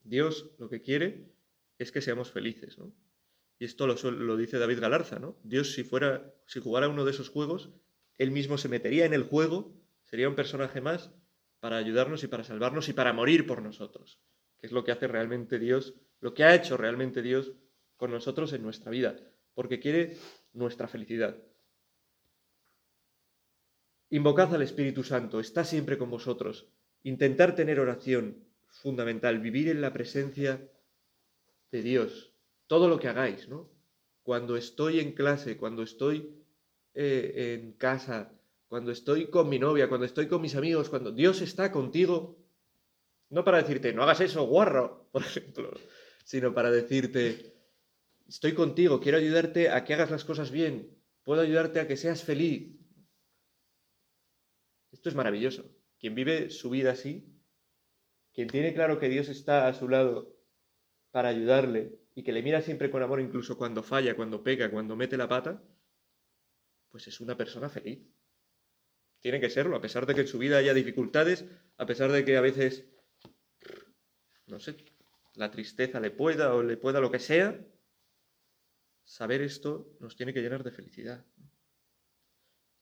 Dios 0.02 0.50
lo 0.58 0.68
que 0.68 0.80
quiere 0.80 1.32
es 1.78 1.92
que 1.92 2.00
seamos 2.00 2.32
felices, 2.32 2.78
¿no? 2.78 2.94
Y 3.58 3.64
esto 3.64 3.86
lo, 3.86 4.36
dice 4.36 4.58
David 4.58 4.80
Galarza, 4.80 5.20
¿no? 5.20 5.38
Dios 5.44 5.72
si 5.72 5.84
fuera, 5.84 6.34
si 6.46 6.58
jugara 6.58 6.88
uno 6.88 7.04
de 7.04 7.12
esos 7.12 7.28
juegos, 7.28 7.70
él 8.18 8.32
mismo 8.32 8.58
se 8.58 8.68
metería 8.68 9.04
en 9.04 9.14
el 9.14 9.22
juego, 9.22 9.80
sería 10.04 10.28
un 10.28 10.34
personaje 10.34 10.80
más 10.80 11.12
para 11.60 11.76
ayudarnos 11.76 12.24
y 12.24 12.26
para 12.26 12.42
salvarnos 12.42 12.88
y 12.88 12.92
para 12.92 13.12
morir 13.12 13.46
por 13.46 13.62
nosotros, 13.62 14.20
que 14.58 14.66
es 14.66 14.72
lo 14.72 14.82
que 14.82 14.90
hace 14.90 15.06
realmente 15.06 15.60
Dios, 15.60 15.94
lo 16.18 16.34
que 16.34 16.42
ha 16.42 16.56
hecho 16.56 16.76
realmente 16.76 17.22
Dios 17.22 17.52
con 18.02 18.10
nosotros 18.10 18.52
en 18.52 18.64
nuestra 18.64 18.90
vida, 18.90 19.16
porque 19.54 19.78
quiere 19.78 20.16
nuestra 20.54 20.88
felicidad. 20.88 21.36
Invocad 24.10 24.52
al 24.52 24.62
Espíritu 24.62 25.04
Santo, 25.04 25.38
está 25.38 25.62
siempre 25.62 25.96
con 25.98 26.10
vosotros. 26.10 26.66
Intentar 27.04 27.54
tener 27.54 27.78
oración, 27.78 28.42
fundamental, 28.66 29.38
vivir 29.38 29.68
en 29.68 29.80
la 29.80 29.92
presencia 29.92 30.68
de 31.70 31.82
Dios, 31.82 32.32
todo 32.66 32.88
lo 32.88 32.98
que 32.98 33.06
hagáis, 33.06 33.48
¿no? 33.48 33.70
Cuando 34.24 34.56
estoy 34.56 34.98
en 34.98 35.12
clase, 35.12 35.56
cuando 35.56 35.84
estoy 35.84 36.42
eh, 36.94 37.60
en 37.62 37.72
casa, 37.74 38.32
cuando 38.66 38.90
estoy 38.90 39.28
con 39.28 39.48
mi 39.48 39.60
novia, 39.60 39.88
cuando 39.88 40.06
estoy 40.06 40.26
con 40.26 40.42
mis 40.42 40.56
amigos, 40.56 40.88
cuando 40.88 41.12
Dios 41.12 41.40
está 41.40 41.70
contigo, 41.70 42.36
no 43.30 43.44
para 43.44 43.58
decirte, 43.58 43.92
no 43.92 44.02
hagas 44.02 44.22
eso, 44.22 44.42
guarro, 44.44 45.08
por 45.12 45.22
ejemplo, 45.22 45.70
sino 46.24 46.52
para 46.52 46.72
decirte, 46.72 47.51
estoy 48.28 48.54
contigo, 48.54 49.00
quiero 49.00 49.18
ayudarte 49.18 49.70
a 49.70 49.84
que 49.84 49.94
hagas 49.94 50.10
las 50.10 50.24
cosas 50.24 50.50
bien, 50.50 50.96
puedo 51.22 51.40
ayudarte 51.40 51.80
a 51.80 51.86
que 51.86 51.96
seas 51.96 52.24
feliz. 52.24 52.76
Esto 54.90 55.08
es 55.08 55.14
maravilloso. 55.14 55.64
Quien 55.98 56.14
vive 56.14 56.50
su 56.50 56.70
vida 56.70 56.92
así, 56.92 57.32
quien 58.32 58.48
tiene 58.48 58.74
claro 58.74 58.98
que 58.98 59.08
Dios 59.08 59.28
está 59.28 59.68
a 59.68 59.74
su 59.74 59.88
lado 59.88 60.34
para 61.10 61.28
ayudarle 61.28 61.98
y 62.14 62.22
que 62.22 62.32
le 62.32 62.42
mira 62.42 62.62
siempre 62.62 62.90
con 62.90 63.02
amor 63.02 63.20
incluso 63.20 63.56
cuando 63.56 63.82
falla, 63.82 64.16
cuando 64.16 64.42
peca, 64.42 64.70
cuando 64.70 64.96
mete 64.96 65.16
la 65.16 65.28
pata, 65.28 65.62
pues 66.90 67.06
es 67.08 67.20
una 67.20 67.36
persona 67.36 67.68
feliz. 67.68 68.00
Tiene 69.20 69.40
que 69.40 69.50
serlo, 69.50 69.76
a 69.76 69.80
pesar 69.80 70.04
de 70.06 70.14
que 70.14 70.22
en 70.22 70.26
su 70.26 70.38
vida 70.38 70.58
haya 70.58 70.74
dificultades, 70.74 71.44
a 71.76 71.86
pesar 71.86 72.10
de 72.10 72.24
que 72.24 72.36
a 72.36 72.40
veces, 72.40 72.86
no 74.46 74.58
sé, 74.58 74.76
la 75.34 75.50
tristeza 75.50 76.00
le 76.00 76.10
pueda 76.10 76.54
o 76.54 76.62
le 76.62 76.76
pueda 76.76 77.00
lo 77.00 77.10
que 77.10 77.18
sea, 77.18 77.58
saber 79.12 79.42
esto 79.42 79.94
nos 80.00 80.16
tiene 80.16 80.32
que 80.32 80.40
llenar 80.40 80.64
de 80.64 80.70
felicidad. 80.70 81.22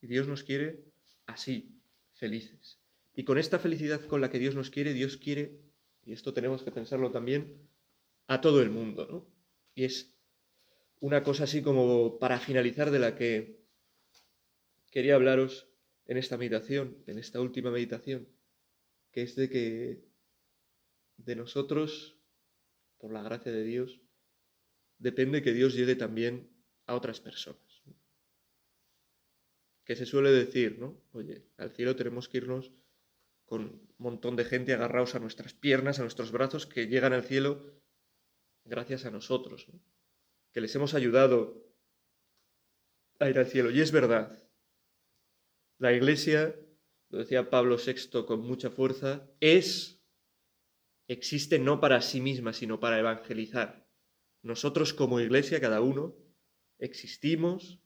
Y 0.00 0.06
Dios 0.06 0.28
nos 0.28 0.44
quiere 0.44 0.84
así, 1.26 1.82
felices. 2.12 2.78
Y 3.16 3.24
con 3.24 3.36
esta 3.36 3.58
felicidad 3.58 4.06
con 4.06 4.20
la 4.20 4.30
que 4.30 4.38
Dios 4.38 4.54
nos 4.54 4.70
quiere, 4.70 4.94
Dios 4.94 5.16
quiere, 5.16 5.58
y 6.04 6.12
esto 6.12 6.32
tenemos 6.32 6.62
que 6.62 6.70
pensarlo 6.70 7.10
también, 7.10 7.68
a 8.28 8.40
todo 8.40 8.62
el 8.62 8.70
mundo, 8.70 9.08
¿no? 9.10 9.26
Y 9.74 9.82
es 9.82 10.14
una 11.00 11.24
cosa 11.24 11.44
así 11.44 11.62
como 11.62 12.20
para 12.20 12.38
finalizar 12.38 12.92
de 12.92 13.00
la 13.00 13.16
que 13.16 13.64
quería 14.92 15.16
hablaros 15.16 15.66
en 16.06 16.16
esta 16.16 16.36
meditación, 16.36 17.02
en 17.08 17.18
esta 17.18 17.40
última 17.40 17.72
meditación, 17.72 18.28
que 19.10 19.22
es 19.22 19.34
de 19.34 19.50
que 19.50 20.04
de 21.16 21.34
nosotros, 21.34 22.20
por 22.98 23.12
la 23.12 23.22
gracia 23.22 23.50
de 23.50 23.64
Dios, 23.64 24.00
depende 25.00 25.42
que 25.42 25.52
Dios 25.52 25.74
llegue 25.74 25.96
también 25.96 26.48
a 26.86 26.94
otras 26.94 27.20
personas. 27.20 27.82
Que 29.84 29.96
se 29.96 30.06
suele 30.06 30.30
decir, 30.30 30.78
¿no? 30.78 31.02
Oye, 31.12 31.48
al 31.56 31.70
cielo 31.70 31.96
tenemos 31.96 32.28
que 32.28 32.38
irnos 32.38 32.70
con 33.44 33.62
un 33.62 33.94
montón 33.98 34.36
de 34.36 34.44
gente 34.44 34.72
agarrados 34.72 35.16
a 35.16 35.18
nuestras 35.18 35.54
piernas, 35.54 35.98
a 35.98 36.02
nuestros 36.02 36.30
brazos, 36.30 36.66
que 36.66 36.86
llegan 36.86 37.12
al 37.12 37.24
cielo 37.24 37.82
gracias 38.64 39.04
a 39.06 39.10
nosotros, 39.10 39.66
que 40.52 40.60
les 40.60 40.72
hemos 40.76 40.94
ayudado 40.94 41.66
a 43.18 43.28
ir 43.28 43.38
al 43.38 43.46
cielo. 43.46 43.70
Y 43.70 43.80
es 43.80 43.90
verdad, 43.90 44.38
la 45.78 45.92
iglesia, 45.92 46.54
lo 47.08 47.18
decía 47.18 47.50
Pablo 47.50 47.76
VI 47.78 48.24
con 48.26 48.42
mucha 48.42 48.70
fuerza, 48.70 49.28
es, 49.40 50.00
existe 51.08 51.58
no 51.58 51.80
para 51.80 52.02
sí 52.02 52.20
misma, 52.20 52.52
sino 52.52 52.78
para 52.78 53.00
evangelizar. 53.00 53.89
Nosotros 54.42 54.94
como 54.94 55.20
iglesia, 55.20 55.60
cada 55.60 55.80
uno, 55.80 56.16
existimos, 56.78 57.80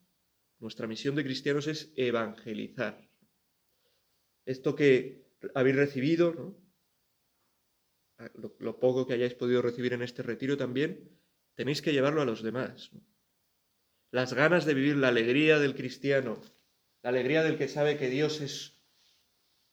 nuestra 0.59 0.87
misión 0.87 1.15
de 1.15 1.23
cristianos 1.23 1.67
es 1.67 1.91
evangelizar. 1.95 3.09
Esto 4.45 4.75
que 4.75 5.25
habéis 5.53 5.75
recibido, 5.75 6.57
ah, 8.17 8.31
lo, 8.35 8.79
poco 8.79 9.05
que 9.05 9.13
hayáis 9.13 9.33
podido 9.33 9.61
recibir 9.61 9.93
en 9.93 10.01
este 10.01 10.23
retiro 10.23 10.55
también, 10.57 11.19
tenéis 11.55 11.81
que 11.81 11.91
llevarlo 11.91 12.21
a 12.21 12.25
los 12.25 12.41
demás. 12.41 12.91
Las 14.11 14.33
ganas 14.33 14.65
de 14.65 14.75
vivir 14.75 14.95
la 14.95 15.09
alegría 15.09 15.59
del 15.59 15.75
cristiano, 15.75 16.41
la 17.01 17.09
alegría 17.09 17.43
del 17.43 17.57
que 17.57 17.67
sabe 17.67 17.97
que 17.97 18.09
Dios 18.09 18.39
es 18.39 18.81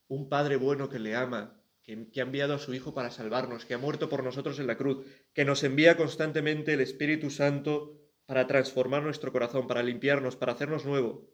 un 0.08 0.28
Padre 0.28 0.56
bueno 0.56 0.88
que 0.88 0.98
le 0.98 1.14
ama, 1.14 1.61
que, 1.82 2.20
ha 2.20 2.22
enviado 2.22 2.54
a 2.54 2.58
su 2.58 2.74
Hijo 2.74 2.94
para 2.94 3.10
salvarnos, 3.10 3.64
que 3.64 3.74
ha 3.74 3.78
muerto 3.78 4.08
por 4.08 4.22
nosotros 4.22 4.58
en 4.58 4.66
la 4.66 4.76
cruz, 4.76 5.04
que 5.32 5.44
nos 5.44 5.64
envía 5.64 5.96
constantemente 5.96 6.74
el 6.74 6.80
Espíritu 6.80 7.30
Santo 7.30 7.98
para 8.26 8.46
transformar 8.46 9.02
nuestro 9.02 9.32
corazón, 9.32 9.66
para 9.66 9.82
limpiarnos, 9.82 10.36
para 10.36 10.52
hacernos 10.52 10.84
nuevo. 10.84 11.28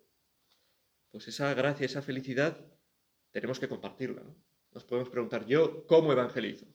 Pues 1.10 1.28
esa 1.28 1.52
gracia, 1.54 1.86
esa 1.86 2.02
felicidad 2.02 2.66
tenemos 3.30 3.60
que 3.60 3.68
compartirla. 3.68 4.22
Nos 4.72 4.84
podemos 4.84 5.10
preguntar, 5.10 5.46
¿yo 5.46 5.86
cómo 5.86 6.12
evangelizo? 6.12 6.66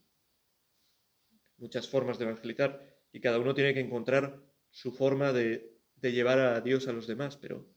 Muchas 1.57 1.87
formas 1.87 2.17
de 2.19 2.25
evangelizar 2.25 2.97
y 3.11 3.21
cada 3.21 3.39
uno 3.39 3.53
tiene 3.53 3.73
que 3.73 3.79
encontrar 3.79 4.41
su 4.69 4.91
forma 4.91 5.33
de 5.33 5.79
llevar 6.01 6.39
a 6.39 6.61
Dios 6.61 6.87
a 6.87 6.93
los 6.93 7.07
demás, 7.07 7.37
pero 7.37 7.67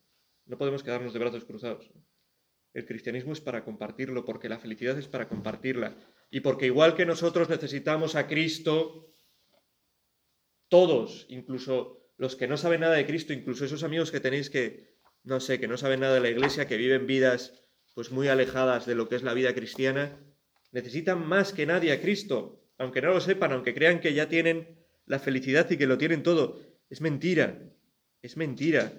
no 0.47 0.59
podemos 0.59 0.83
quedarnos 0.83 1.13
de 1.13 1.19
brazos 1.19 1.45
cruzados. 1.45 1.91
El 2.77 2.85
cristianismo 2.85 3.33
es 3.33 3.41
para 3.41 3.65
compartirlo, 3.65 4.27
porque 4.27 4.51
la 4.51 4.59
felicidad 4.59 4.99
es 4.99 5.09
para 5.09 5.31
compartirla. 5.31 5.97
Y 6.31 6.41
porque 6.41 6.67
igual 6.67 6.95
que 6.95 7.07
nosotros 7.07 7.49
necesitamos 7.49 8.17
a 8.17 8.27
Cristo, 8.27 9.15
todos, 10.69 11.25
incluso 11.31 12.13
los 12.19 12.37
que 12.37 12.47
no 12.47 12.59
saben 12.59 12.83
nada 12.83 12.97
de 12.97 13.07
Cristo, 13.07 13.33
incluso 13.33 13.65
esos 13.65 13.83
amigos 13.83 14.11
que 14.11 14.21
tenéis 14.21 14.51
que, 14.51 14.99
no 15.23 15.41
sé, 15.41 15.59
que 15.59 15.69
no 15.69 15.79
saben 15.79 16.01
nada 16.01 16.17
de 16.17 16.21
la 16.21 16.29
iglesia, 16.29 16.69
que 16.69 16.77
viven 16.77 17.07
vidas 17.07 17.65
pues 17.95 18.11
muy 18.11 18.29
alejadas 18.29 18.85
de 18.85 18.95
lo 18.95 19.09
que 19.09 19.17
es 19.17 19.23
la 19.23 19.33
vida 19.33 19.55
cristiana, 19.55 20.21
necesitan 20.71 21.27
más 21.27 21.55
que 21.55 21.65
nadie 21.65 21.93
a 21.93 22.03
Cristo, 22.03 22.63
aunque 22.77 23.01
no 23.01 23.09
lo 23.09 23.23
sepan, 23.23 23.53
aunque 23.53 23.73
crean 23.73 24.01
que 24.01 24.13
ya 24.13 24.29
tienen 24.29 24.85
la 25.07 25.19
felicidad 25.19 25.71
y 25.71 25.79
que 25.79 25.87
lo 25.87 25.97
tienen 25.97 26.23
todo. 26.23 26.61
Es 26.91 27.01
mentira, 27.01 27.73
es 28.21 28.37
mentira. 28.37 28.93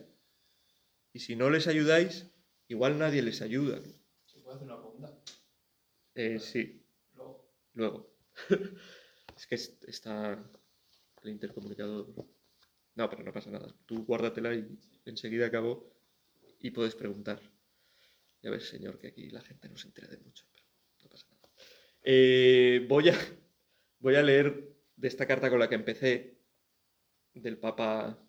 Y 1.13 1.19
si 1.19 1.35
no 1.35 1.51
les 1.51 1.67
ayudáis, 1.67 2.31
igual 2.67 2.97
nadie 2.97 3.21
les 3.21 3.41
ayuda. 3.41 3.81
¿Se 4.25 4.39
puede 4.39 4.55
hacer 4.55 4.67
una 4.67 4.79
pregunta? 4.79 5.17
Eh, 6.15 6.39
sí. 6.39 6.83
Luego. 7.15 7.51
Luego. 7.73 8.13
es 9.35 9.47
que 9.47 9.55
está 9.55 10.43
el 11.23 11.29
intercomunicador. 11.29 12.13
No, 12.95 13.09
pero 13.09 13.23
no 13.23 13.31
pasa 13.31 13.51
nada. 13.51 13.73
Tú 13.85 14.05
guárdatela 14.05 14.53
y 14.53 14.67
enseguida 15.05 15.47
acabo 15.47 15.93
y 16.59 16.71
puedes 16.71 16.95
preguntar. 16.95 17.39
Ya 18.41 18.49
ves, 18.49 18.67
Señor, 18.67 18.99
que 18.99 19.07
aquí 19.07 19.29
la 19.29 19.41
gente 19.41 19.69
no 19.69 19.77
se 19.77 19.87
entera 19.87 20.07
de 20.07 20.17
mucho, 20.17 20.45
pero 20.53 20.65
no 21.03 21.09
pasa 21.09 21.27
nada. 21.29 21.49
Eh, 22.03 22.85
voy, 22.87 23.09
a, 23.09 23.13
voy 23.99 24.15
a 24.15 24.23
leer 24.23 24.75
de 24.95 25.07
esta 25.07 25.27
carta 25.27 25.49
con 25.49 25.59
la 25.59 25.69
que 25.69 25.75
empecé, 25.75 26.37
del 27.33 27.57
Papa 27.57 28.19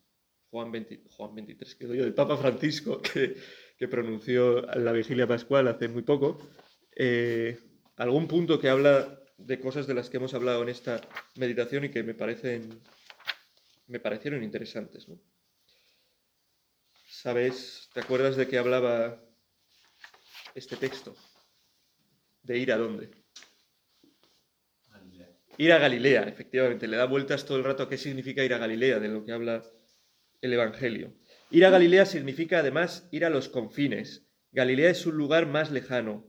Juan, 0.50 0.72
Juan 1.08 1.34
23, 1.34 1.74
que 1.74 1.86
doy 1.86 1.98
yo, 1.98 2.04
del 2.04 2.14
Papa 2.14 2.36
Francisco, 2.36 3.00
que, 3.14 3.36
que, 3.78 3.88
pronunció 3.88 4.62
la 4.62 4.92
vigilia 4.92 5.26
pascual 5.26 5.68
hace 5.68 5.88
muy 5.88 6.02
poco, 6.02 6.38
eh, 6.96 7.58
algún 7.96 8.26
punto 8.26 8.58
que 8.58 8.68
habla 8.68 9.20
de 9.36 9.60
cosas 9.60 9.86
de 9.86 9.94
las 9.94 10.10
que 10.10 10.16
hemos 10.16 10.34
hablado 10.34 10.62
en 10.62 10.68
esta 10.68 11.00
meditación 11.36 11.84
y 11.84 11.90
que 11.90 12.02
me 12.02 12.14
parecen 12.14 12.80
me 13.88 13.98
parecieron 13.98 14.44
interesantes. 14.44 15.08
¿no? 15.08 15.18
¿Sabes? 17.06 17.90
¿Te 17.92 18.00
acuerdas 18.00 18.36
de 18.36 18.46
que 18.46 18.58
hablaba 18.58 19.20
este 20.54 20.76
texto? 20.76 21.16
¿De 22.42 22.58
ir 22.58 22.72
a 22.72 22.78
dónde? 22.78 23.10
Galilea. 24.90 25.28
Ir 25.56 25.72
a 25.72 25.78
Galilea, 25.78 26.22
efectivamente. 26.22 26.86
Le 26.86 26.96
da 26.96 27.06
vueltas 27.06 27.44
todo 27.44 27.58
el 27.58 27.64
rato 27.64 27.82
a 27.82 27.88
qué 27.88 27.98
significa 27.98 28.44
ir 28.44 28.54
a 28.54 28.58
Galilea, 28.58 29.00
de 29.00 29.08
lo 29.08 29.24
que 29.24 29.32
habla 29.32 29.62
el 30.40 30.52
Evangelio. 30.52 31.12
Ir 31.50 31.64
a 31.64 31.70
Galilea 31.70 32.04
significa 32.04 32.58
además 32.58 33.08
ir 33.10 33.24
a 33.24 33.30
los 33.30 33.48
confines. 33.48 34.28
Galilea 34.52 34.90
es 34.90 35.06
un 35.06 35.16
lugar 35.16 35.46
más 35.46 35.70
lejano. 35.70 36.26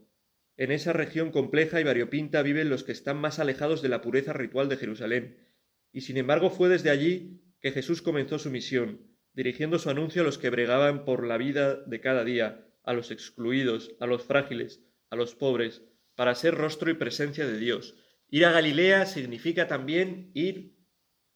En 0.56 0.72
esa 0.72 0.94
región 0.94 1.32
compleja 1.32 1.82
y 1.82 1.84
variopinta 1.84 2.42
viven 2.42 2.70
los 2.70 2.84
que 2.86 2.94
están 2.94 3.18
más 3.18 3.40
alejados 3.40 3.82
de 3.82 3.90
la 3.90 4.02
pureza 4.02 4.32
ritual 4.32 4.70
de 4.70 4.78
Jerusalén. 4.78 5.48
Y 5.92 6.02
sin 6.02 6.18
embargo 6.18 6.50
fue 6.50 6.70
desde 6.70 6.90
allí 6.90 7.42
que 7.60 7.72
Jesús 7.72 8.02
comenzó 8.02 8.40
su 8.40 8.50
misión, 8.50 9.10
dirigiendo 9.34 9.78
su 9.78 9.90
anuncio 9.90 10.22
a 10.22 10.26
los 10.26 10.38
que 10.38 10.50
bregaban 10.50 11.04
por 11.04 11.28
la 11.28 11.38
vida 11.38 11.76
de 11.76 12.00
cada 12.00 12.24
día, 12.24 12.68
a 12.84 12.94
los 12.94 13.12
excluidos, 13.12 13.96
a 14.00 14.06
los 14.06 14.24
frágiles, 14.24 14.82
a 15.10 15.18
los 15.18 15.36
pobres, 15.36 15.82
para 16.16 16.36
ser 16.36 16.56
rostro 16.56 16.92
y 16.92 16.94
presencia 16.94 17.46
de 17.46 17.58
Dios. 17.58 17.96
Ir 18.30 18.46
a 18.46 18.52
Galilea 18.52 19.06
significa 19.06 19.68
también 19.68 20.32
ir 20.34 20.78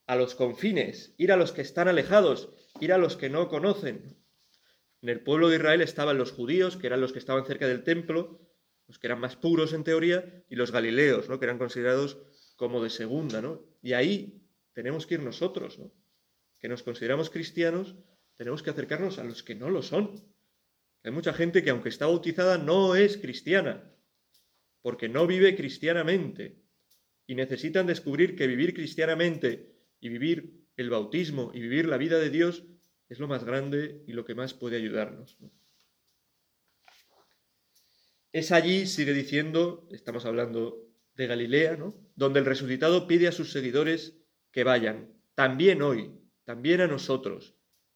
a 0.05 0.15
los 0.15 0.35
confines, 0.35 1.15
ir 1.17 1.31
a 1.31 1.37
los 1.37 1.51
que 1.51 1.61
están 1.61 1.87
alejados, 1.87 2.53
ir 2.83 2.93
a 2.93 2.97
los 2.97 3.17
que 3.17 3.29
no 3.29 3.47
conocen. 3.47 4.17
En 5.01 5.09
el 5.09 5.21
pueblo 5.21 5.49
de 5.49 5.57
Israel 5.57 5.81
estaban 5.81 6.17
los 6.17 6.31
judíos, 6.31 6.77
que 6.77 6.87
eran 6.87 7.01
los 7.01 7.11
que 7.11 7.19
estaban 7.19 7.45
cerca 7.45 7.67
del 7.67 7.83
templo, 7.83 8.39
los 8.87 8.99
que 8.99 9.07
eran 9.07 9.19
más 9.19 9.35
puros 9.35 9.73
en 9.73 9.83
teoría, 9.83 10.43
y 10.49 10.55
los 10.55 10.71
galileos, 10.71 11.29
¿no? 11.29 11.39
que 11.39 11.45
eran 11.45 11.57
considerados 11.57 12.17
como 12.55 12.81
de 12.83 12.89
segunda. 12.89 13.41
¿no? 13.41 13.61
Y 13.81 13.93
ahí 13.93 14.41
tenemos 14.73 15.05
que 15.05 15.15
ir 15.15 15.21
nosotros, 15.21 15.79
¿no? 15.79 15.91
que 16.59 16.69
nos 16.69 16.83
consideramos 16.83 17.29
cristianos, 17.29 17.95
tenemos 18.35 18.63
que 18.63 18.69
acercarnos 18.69 19.19
a 19.19 19.23
los 19.23 19.43
que 19.43 19.55
no 19.55 19.69
lo 19.69 19.81
son. 19.81 20.23
Hay 21.03 21.11
mucha 21.11 21.33
gente 21.33 21.63
que 21.63 21.69
aunque 21.69 21.89
está 21.89 22.05
bautizada 22.05 22.57
no 22.57 22.95
es 22.95 23.17
cristiana, 23.17 23.93
porque 24.81 25.09
no 25.09 25.27
vive 25.27 25.55
cristianamente. 25.55 26.61
Y 27.27 27.35
necesitan 27.35 27.87
descubrir 27.87 28.35
que 28.35 28.47
vivir 28.47 28.73
cristianamente 28.73 29.75
y 29.99 30.09
vivir 30.09 30.63
el 30.75 30.89
bautismo 30.89 31.51
y 31.53 31.61
vivir 31.61 31.87
la 31.87 31.97
vida 31.97 32.19
de 32.19 32.29
Dios 32.29 32.63
es 33.13 33.19
lo 33.19 33.27
más 33.27 33.43
grande 33.43 34.03
y 34.07 34.13
lo 34.13 34.25
que 34.25 34.33
más 34.33 34.55
puede 34.55 34.75
ayudarnos. 34.75 35.37
Es 38.31 38.51
allí, 38.51 38.87
sigue 38.87 39.13
diciendo, 39.13 39.87
estamos 39.91 40.25
hablando 40.25 40.89
de 41.13 41.27
Galilea, 41.27 41.77
¿no? 41.77 41.93
Donde 42.15 42.39
el 42.39 42.47
resucitado 42.47 43.07
pide 43.07 43.27
a 43.27 43.31
sus 43.31 43.51
seguidores 43.51 44.17
que 44.51 44.63
vayan, 44.63 45.13
también 45.35 45.83
hoy, 45.83 46.19
también 46.43 46.81
a 46.81 46.87
nosotros. 46.87 47.55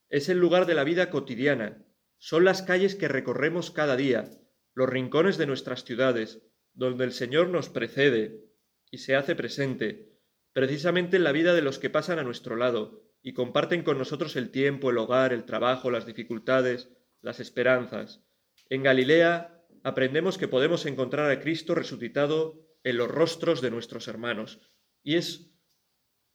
Es 0.10 0.30
el 0.30 0.38
lugar 0.38 0.68
de 0.68 0.76
la 0.76 0.84
vida 0.84 1.10
cotidiana, 1.10 1.84
son 2.20 2.46
las 2.46 2.62
calles 2.62 2.94
que 2.94 3.08
recorremos 3.08 3.72
cada 3.72 3.96
día, 3.96 4.30
los 4.76 4.88
rincones 4.88 5.40
de 5.40 5.48
nuestras 5.48 5.84
ciudades, 5.84 6.44
donde 6.74 7.06
el 7.06 7.12
Señor 7.12 7.50
nos 7.50 7.70
precede 7.70 8.46
y 8.92 9.00
se 9.00 9.16
hace 9.16 9.36
presente, 9.36 10.12
precisamente 10.54 11.18
en 11.18 11.24
la 11.24 11.32
vida 11.32 11.56
de 11.56 11.64
los 11.64 11.80
que 11.80 11.90
pasan 11.90 12.20
a 12.20 12.24
nuestro 12.24 12.56
lado 12.56 13.07
y 13.28 13.34
comparten 13.34 13.84
con 13.84 13.98
nosotros 13.98 14.38
el 14.38 14.52
tiempo, 14.52 14.90
el 14.90 14.98
hogar, 14.98 15.34
el 15.34 15.44
trabajo, 15.44 15.92
las 15.92 16.06
dificultades, 16.06 16.88
las 17.20 17.42
esperanzas. 17.42 18.24
En 18.70 18.84
Galilea 18.84 19.66
aprendemos 19.84 20.38
que 20.38 20.48
podemos 20.48 20.86
encontrar 20.86 21.30
a 21.30 21.42
Cristo 21.42 21.76
resucitado 21.76 22.66
en 22.86 22.96
los 22.96 23.12
rostros 23.12 23.60
de 23.60 23.70
nuestros 23.70 24.08
hermanos. 24.08 24.62
Y 25.04 25.16
es 25.16 25.52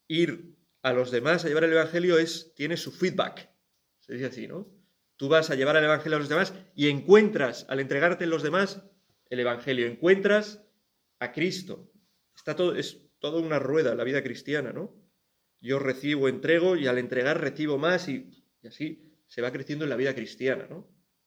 ir 0.06 0.54
a 0.82 0.92
los 0.92 1.10
demás 1.10 1.46
a 1.46 1.48
llevar 1.48 1.64
el 1.64 1.72
Evangelio, 1.72 2.18
es, 2.18 2.52
tiene 2.56 2.76
su 2.76 2.92
feedback. 2.92 3.50
Se 4.00 4.12
dice 4.12 4.26
así, 4.26 4.46
¿no? 4.46 4.68
Tú 5.16 5.30
vas 5.30 5.48
a 5.48 5.54
llevar 5.54 5.76
el 5.76 5.84
Evangelio 5.84 6.16
a 6.16 6.20
los 6.20 6.28
demás 6.28 6.52
y 6.74 6.90
encuentras, 6.90 7.64
al 7.70 7.80
entregarte 7.80 8.24
en 8.24 8.30
los 8.30 8.42
demás, 8.42 8.82
el 9.30 9.40
Evangelio. 9.40 9.86
Encuentras 9.86 10.62
a 11.20 11.32
Cristo. 11.32 11.90
Está 12.36 12.54
todo, 12.54 12.76
es 12.76 13.08
toda 13.18 13.40
una 13.40 13.58
rueda 13.58 13.94
la 13.94 14.04
vida 14.04 14.22
cristiana, 14.22 14.74
¿no? 14.74 15.01
Yo 15.62 15.78
recibo, 15.78 16.28
entrego 16.28 16.76
y 16.76 16.88
al 16.88 16.98
entregar 16.98 17.40
recibo 17.40 17.78
más 17.78 18.08
y, 18.08 18.44
así 18.66 19.08
se 19.28 19.40
va 19.40 19.52
creciendo 19.52 19.84
en 19.84 19.90
la 19.90 19.96
vida 19.96 20.14
cristiana. 20.14 20.68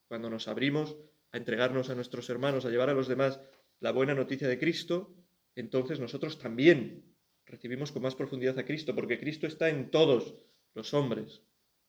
Cuando 0.08 0.30
nos 0.30 0.50
abrimos 0.50 0.98
a 1.32 1.38
entregarnos 1.38 1.89
a 1.89 1.95
nuestros 1.95 2.30
hermanos, 2.30 2.65
a 2.65 2.69
llevar 2.69 2.89
a 2.89 2.93
los 2.93 3.08
demás 3.08 3.39
la 3.80 3.91
buena 3.91 4.13
noticia 4.13 4.50
de 4.50 4.60
Cristo, 4.60 5.15
entonces 5.56 6.02
nosotros 6.02 6.38
también 6.38 7.15
recibimos 7.45 7.93
con 7.93 8.02
más 8.02 8.15
profundidad 8.15 8.60
a 8.60 8.65
Cristo, 8.65 8.93
porque 8.93 9.17
Cristo 9.17 9.48
está 9.48 9.69
en 9.69 9.89
todos 9.89 10.36
los 10.74 10.93
hombres. 10.93 11.41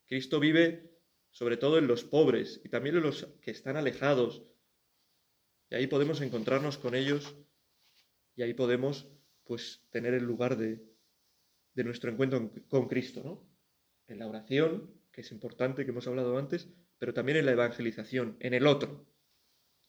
Cristo 0.06 0.38
vive 0.38 0.92
sobre 1.30 1.56
todo 1.56 1.78
en 1.78 1.88
los 1.88 2.04
pobres 2.04 2.60
y 2.64 2.68
también 2.68 2.96
en 2.96 3.02
los 3.02 3.26
que 3.42 3.50
están 3.50 3.76
alejados. 3.76 4.44
Y 5.68 5.74
ahí 5.74 5.88
podemos 5.88 6.20
encontrarnos 6.20 6.78
con 6.78 6.94
ellos 6.94 7.34
y 8.36 8.42
ahí 8.42 8.54
podemos 8.54 9.08
pues 9.44 9.82
tener 9.90 10.14
el 10.14 10.24
lugar 10.24 10.56
de, 10.56 10.95
de 11.76 11.84
nuestro 11.84 12.10
encuentro 12.10 12.50
con 12.68 12.88
Cristo, 12.88 13.22
¿no? 13.22 13.46
En 14.08 14.18
la 14.18 14.26
oración, 14.26 14.90
que 15.12 15.20
es 15.20 15.30
importante, 15.30 15.84
que 15.84 15.90
hemos 15.90 16.06
hablado 16.06 16.38
antes, 16.38 16.68
pero 16.98 17.12
también 17.12 17.38
en 17.38 17.46
la 17.46 17.52
evangelización, 17.52 18.36
en 18.40 18.54
el 18.54 18.66
otro. 18.66 19.06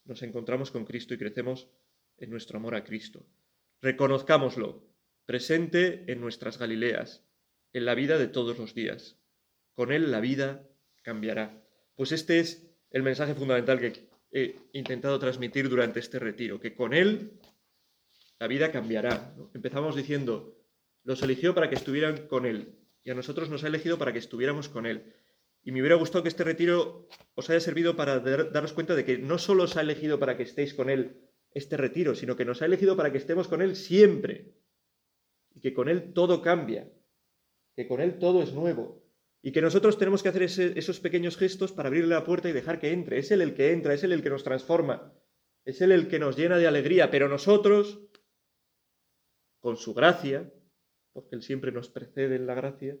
Nos 0.04 0.22
encontramos 0.22 0.70
con 0.70 0.84
Cristo 0.84 1.14
y 1.14 1.18
crecemos 1.18 1.70
en 2.18 2.30
nuestro 2.30 2.58
amor 2.58 2.74
a 2.74 2.84
Cristo. 2.84 3.26
Reconozcámoslo, 3.80 4.86
presente 5.24 6.04
en 6.12 6.20
nuestras 6.20 6.58
Galileas, 6.58 7.24
en 7.72 7.86
la 7.86 7.94
vida 7.94 8.18
de 8.18 8.28
todos 8.28 8.58
los 8.58 8.74
días. 8.74 9.18
Con 9.72 9.90
Él 9.90 10.10
la 10.10 10.20
vida 10.20 10.68
cambiará. 11.02 11.64
Pues 11.94 12.12
este 12.12 12.38
es 12.38 12.70
el 12.90 13.02
mensaje 13.02 13.34
fundamental 13.34 13.80
que 13.80 14.08
he 14.30 14.56
intentado 14.72 15.18
transmitir 15.18 15.70
durante 15.70 16.00
este 16.00 16.18
retiro, 16.18 16.60
que 16.60 16.74
con 16.74 16.92
Él 16.92 17.40
la 18.38 18.46
vida 18.46 18.70
cambiará. 18.72 19.34
Empezamos 19.54 19.96
diciendo, 19.96 20.57
los 21.08 21.22
eligió 21.22 21.54
para 21.54 21.70
que 21.70 21.74
estuvieran 21.74 22.26
con 22.26 22.44
Él 22.44 22.76
y 23.02 23.10
a 23.10 23.14
nosotros 23.14 23.48
nos 23.48 23.64
ha 23.64 23.68
elegido 23.68 23.96
para 23.96 24.12
que 24.12 24.18
estuviéramos 24.18 24.68
con 24.68 24.84
Él. 24.84 25.14
Y 25.62 25.72
me 25.72 25.80
hubiera 25.80 25.96
gustado 25.96 26.22
que 26.22 26.28
este 26.28 26.44
retiro 26.44 27.08
os 27.34 27.48
haya 27.48 27.60
servido 27.60 27.96
para 27.96 28.20
daros 28.20 28.74
cuenta 28.74 28.94
de 28.94 29.06
que 29.06 29.16
no 29.16 29.38
solo 29.38 29.62
os 29.62 29.78
ha 29.78 29.80
elegido 29.80 30.18
para 30.18 30.36
que 30.36 30.42
estéis 30.42 30.74
con 30.74 30.90
Él 30.90 31.18
este 31.54 31.78
retiro, 31.78 32.14
sino 32.14 32.36
que 32.36 32.44
nos 32.44 32.60
ha 32.60 32.66
elegido 32.66 32.94
para 32.94 33.10
que 33.10 33.16
estemos 33.16 33.48
con 33.48 33.62
Él 33.62 33.74
siempre. 33.74 34.52
Y 35.54 35.60
que 35.62 35.72
con 35.72 35.88
Él 35.88 36.12
todo 36.12 36.42
cambia, 36.42 36.92
que 37.74 37.88
con 37.88 38.02
Él 38.02 38.18
todo 38.18 38.42
es 38.42 38.52
nuevo, 38.52 39.02
y 39.40 39.52
que 39.52 39.62
nosotros 39.62 39.96
tenemos 39.96 40.22
que 40.22 40.28
hacer 40.28 40.42
esos 40.42 41.00
pequeños 41.00 41.38
gestos 41.38 41.72
para 41.72 41.88
abrirle 41.88 42.14
la 42.14 42.24
puerta 42.24 42.50
y 42.50 42.52
dejar 42.52 42.80
que 42.80 42.92
entre. 42.92 43.18
Es 43.18 43.30
Él 43.30 43.40
el 43.40 43.54
que 43.54 43.72
entra, 43.72 43.94
es 43.94 44.04
Él 44.04 44.12
el 44.12 44.22
que 44.22 44.28
nos 44.28 44.44
transforma, 44.44 45.14
es 45.64 45.80
Él 45.80 45.92
el 45.92 46.08
que 46.08 46.18
nos 46.18 46.36
llena 46.36 46.58
de 46.58 46.66
alegría, 46.66 47.10
pero 47.10 47.30
nosotros, 47.30 47.98
con 49.60 49.78
su 49.78 49.94
gracia, 49.94 50.52
porque 51.18 51.34
Él 51.34 51.42
siempre 51.42 51.72
nos 51.72 51.88
precede 51.88 52.36
en 52.36 52.46
la 52.46 52.54
gracia, 52.54 52.96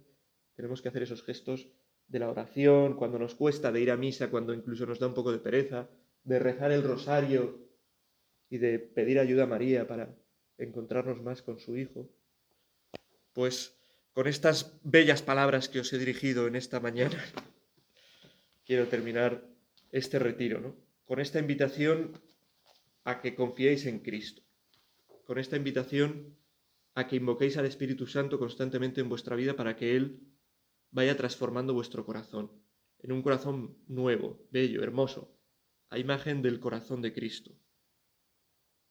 tenemos 0.56 0.82
que 0.82 0.88
hacer 0.88 1.04
esos 1.04 1.22
gestos 1.22 1.68
de 2.08 2.18
la 2.18 2.28
oración, 2.28 2.96
cuando 2.96 3.16
nos 3.16 3.36
cuesta, 3.36 3.70
de 3.70 3.80
ir 3.80 3.92
a 3.92 3.96
misa, 3.96 4.28
cuando 4.28 4.52
incluso 4.52 4.86
nos 4.86 4.98
da 4.98 5.06
un 5.06 5.14
poco 5.14 5.30
de 5.30 5.38
pereza, 5.38 5.88
de 6.24 6.40
rezar 6.40 6.72
el 6.72 6.82
rosario 6.82 7.60
y 8.50 8.58
de 8.58 8.80
pedir 8.80 9.20
ayuda 9.20 9.44
a 9.44 9.46
María 9.46 9.86
para 9.86 10.16
encontrarnos 10.56 11.22
más 11.22 11.42
con 11.42 11.60
su 11.60 11.76
Hijo. 11.76 12.10
Pues 13.34 13.78
con 14.14 14.26
estas 14.26 14.80
bellas 14.82 15.22
palabras 15.22 15.68
que 15.68 15.78
os 15.78 15.92
he 15.92 15.98
dirigido 15.98 16.48
en 16.48 16.56
esta 16.56 16.80
mañana, 16.80 17.22
quiero 18.66 18.88
terminar 18.88 19.46
este 19.92 20.18
retiro, 20.18 20.58
¿no? 20.58 20.74
Con 21.06 21.20
esta 21.20 21.38
invitación 21.38 22.20
a 23.04 23.20
que 23.20 23.36
confiéis 23.36 23.86
en 23.86 24.00
Cristo, 24.00 24.42
con 25.24 25.38
esta 25.38 25.54
invitación 25.54 26.36
a 26.98 27.06
que 27.06 27.16
invoquéis 27.22 27.56
al 27.56 27.66
Espíritu 27.72 28.04
Santo 28.06 28.40
constantemente 28.44 29.00
en 29.00 29.08
vuestra 29.08 29.36
vida 29.36 29.54
para 29.54 29.76
que 29.76 29.94
Él 29.96 30.04
vaya 30.90 31.16
transformando 31.16 31.72
vuestro 31.72 32.04
corazón 32.04 32.50
en 32.98 33.12
un 33.12 33.22
corazón 33.22 33.78
nuevo, 33.86 34.44
bello, 34.50 34.82
hermoso, 34.82 35.38
a 35.90 35.98
imagen 36.00 36.42
del 36.42 36.58
corazón 36.58 37.00
de 37.00 37.12
Cristo. 37.12 37.52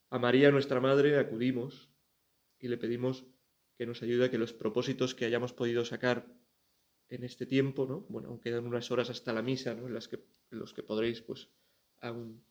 A 0.08 0.18
María, 0.18 0.50
nuestra 0.50 0.80
Madre, 0.80 1.18
acudimos 1.18 1.90
y 2.58 2.68
le 2.68 2.78
pedimos 2.78 3.26
que 3.76 3.84
nos 3.84 4.02
ayude 4.02 4.24
a 4.24 4.30
que 4.30 4.38
los 4.38 4.54
propósitos 4.54 5.14
que 5.14 5.26
hayamos 5.26 5.52
podido 5.52 5.84
sacar 5.84 6.26
en 7.10 7.24
este 7.24 7.44
tiempo, 7.44 7.86
¿no? 7.86 8.06
Bueno, 8.08 8.28
aún 8.28 8.40
quedan 8.40 8.66
unas 8.66 8.90
horas 8.90 9.10
hasta 9.10 9.34
la 9.34 9.42
misa, 9.42 9.74
¿no? 9.74 9.86
En, 9.86 9.92
las 9.92 10.08
que, 10.08 10.24
los 10.48 10.72
que 10.72 10.82
podréis, 10.82 11.20
pues, 11.20 11.50
aún, 12.00 12.42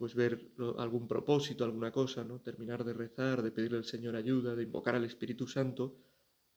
pues 0.00 0.14
ver 0.14 0.48
algún 0.78 1.06
propósito, 1.06 1.62
alguna 1.62 1.92
cosa, 1.92 2.24
¿no? 2.24 2.40
Terminar 2.40 2.84
de 2.84 2.94
rezar, 2.94 3.42
de 3.42 3.50
pedirle 3.50 3.76
al 3.76 3.84
Señor 3.84 4.16
ayuda, 4.16 4.54
de 4.54 4.62
invocar 4.62 4.94
al 4.94 5.04
Espíritu 5.04 5.46
Santo, 5.46 5.94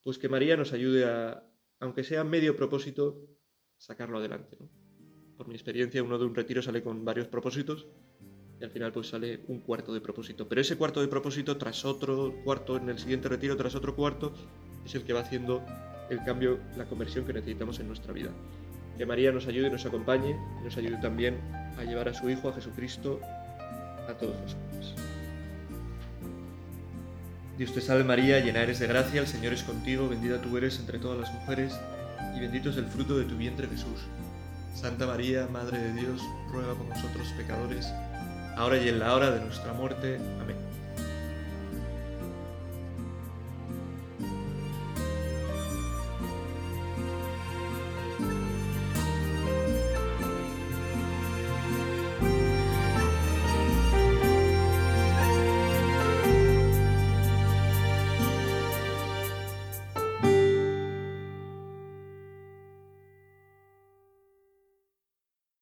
pues 0.02 0.18
que 0.18 0.30
María 0.30 0.56
nos 0.56 0.72
ayude 0.72 1.04
a, 1.04 1.44
aunque 1.82 2.06
sea 2.06 2.24
medio 2.24 2.56
propósito, 2.56 3.28
sacarlo 3.76 4.20
adelante, 4.20 4.56
¿no? 4.58 4.70
Por 5.36 5.50
mi 5.50 5.56
experiencia, 5.56 6.02
uno 6.02 6.18
de 6.18 6.24
un 6.24 6.34
retiro 6.34 6.62
sale 6.62 6.82
con 6.82 7.04
varios 7.04 7.28
propósitos 7.28 7.86
y 8.62 8.64
al 8.64 8.72
final 8.72 8.94
pues 8.94 9.10
sale 9.10 9.42
un 9.50 9.60
cuarto 9.60 9.94
de 9.94 10.00
propósito. 10.00 10.48
Pero 10.48 10.62
ese 10.62 10.78
cuarto 10.78 11.02
de 11.02 11.10
propósito 11.10 11.58
tras 11.58 11.84
otro 11.84 12.34
cuarto, 12.46 12.78
en 12.78 12.88
el 12.88 12.98
siguiente 12.98 13.28
retiro 13.28 13.58
tras 13.58 13.76
otro 13.76 13.94
cuarto, 13.94 14.34
es 14.86 14.96
el 14.96 15.04
que 15.04 15.12
va 15.12 15.20
haciendo 15.20 15.66
el 16.10 16.24
cambio, 16.24 16.62
la 16.78 16.86
conversión 16.86 17.26
que 17.26 17.34
necesitamos 17.34 17.78
en 17.82 17.88
nuestra 17.88 18.14
vida. 18.14 18.32
Que 18.98 19.06
María 19.06 19.32
nos 19.32 19.48
ayude 19.48 19.68
y 19.68 19.72
nos 19.72 19.86
acompañe 19.86 20.38
y 20.62 20.64
nos 20.64 20.78
ayude 20.78 20.98
también 20.98 21.40
a 21.78 21.84
llevar 21.84 22.10
a 22.10 22.14
su 22.14 22.30
Hijo, 22.30 22.50
a 22.50 22.54
Jesucristo, 22.54 23.20
a 24.08 24.14
todos 24.14 24.36
los 24.42 24.54
hombres. 24.54 24.94
Dios 27.58 27.74
te 27.74 27.82
salve 27.82 28.04
María, 28.04 28.40
llena 28.40 28.64
eres 28.64 28.80
de 28.80 28.88
gracia, 28.88 29.22
el 29.22 29.28
Señor 29.28 29.54
es 29.54 29.64
contigo, 29.64 30.10
bendita 30.10 30.42
tú 30.42 30.58
eres 30.58 30.80
entre 30.80 30.98
todas 30.98 31.20
las 31.20 31.34
mujeres, 31.34 31.80
y 32.36 32.40
bendito 32.40 32.72
es 32.72 32.78
el 32.78 32.86
fruto 32.86 33.18
de 33.18 33.26
tu 33.26 33.38
vientre 33.38 33.68
Jesús. 33.68 34.02
Santa 34.74 35.06
María, 35.06 35.48
Madre 35.52 35.78
de 35.78 35.94
Dios, 35.94 36.22
ruega 36.52 36.74
por 36.74 36.88
nosotros 36.88 37.28
pecadores, 37.38 37.94
ahora 38.58 38.78
y 38.78 38.90
en 38.90 39.00
la 39.00 39.14
hora 39.14 39.30
de 39.30 39.40
nuestra 39.40 39.72
muerte. 39.74 40.20
Amén. 40.42 40.58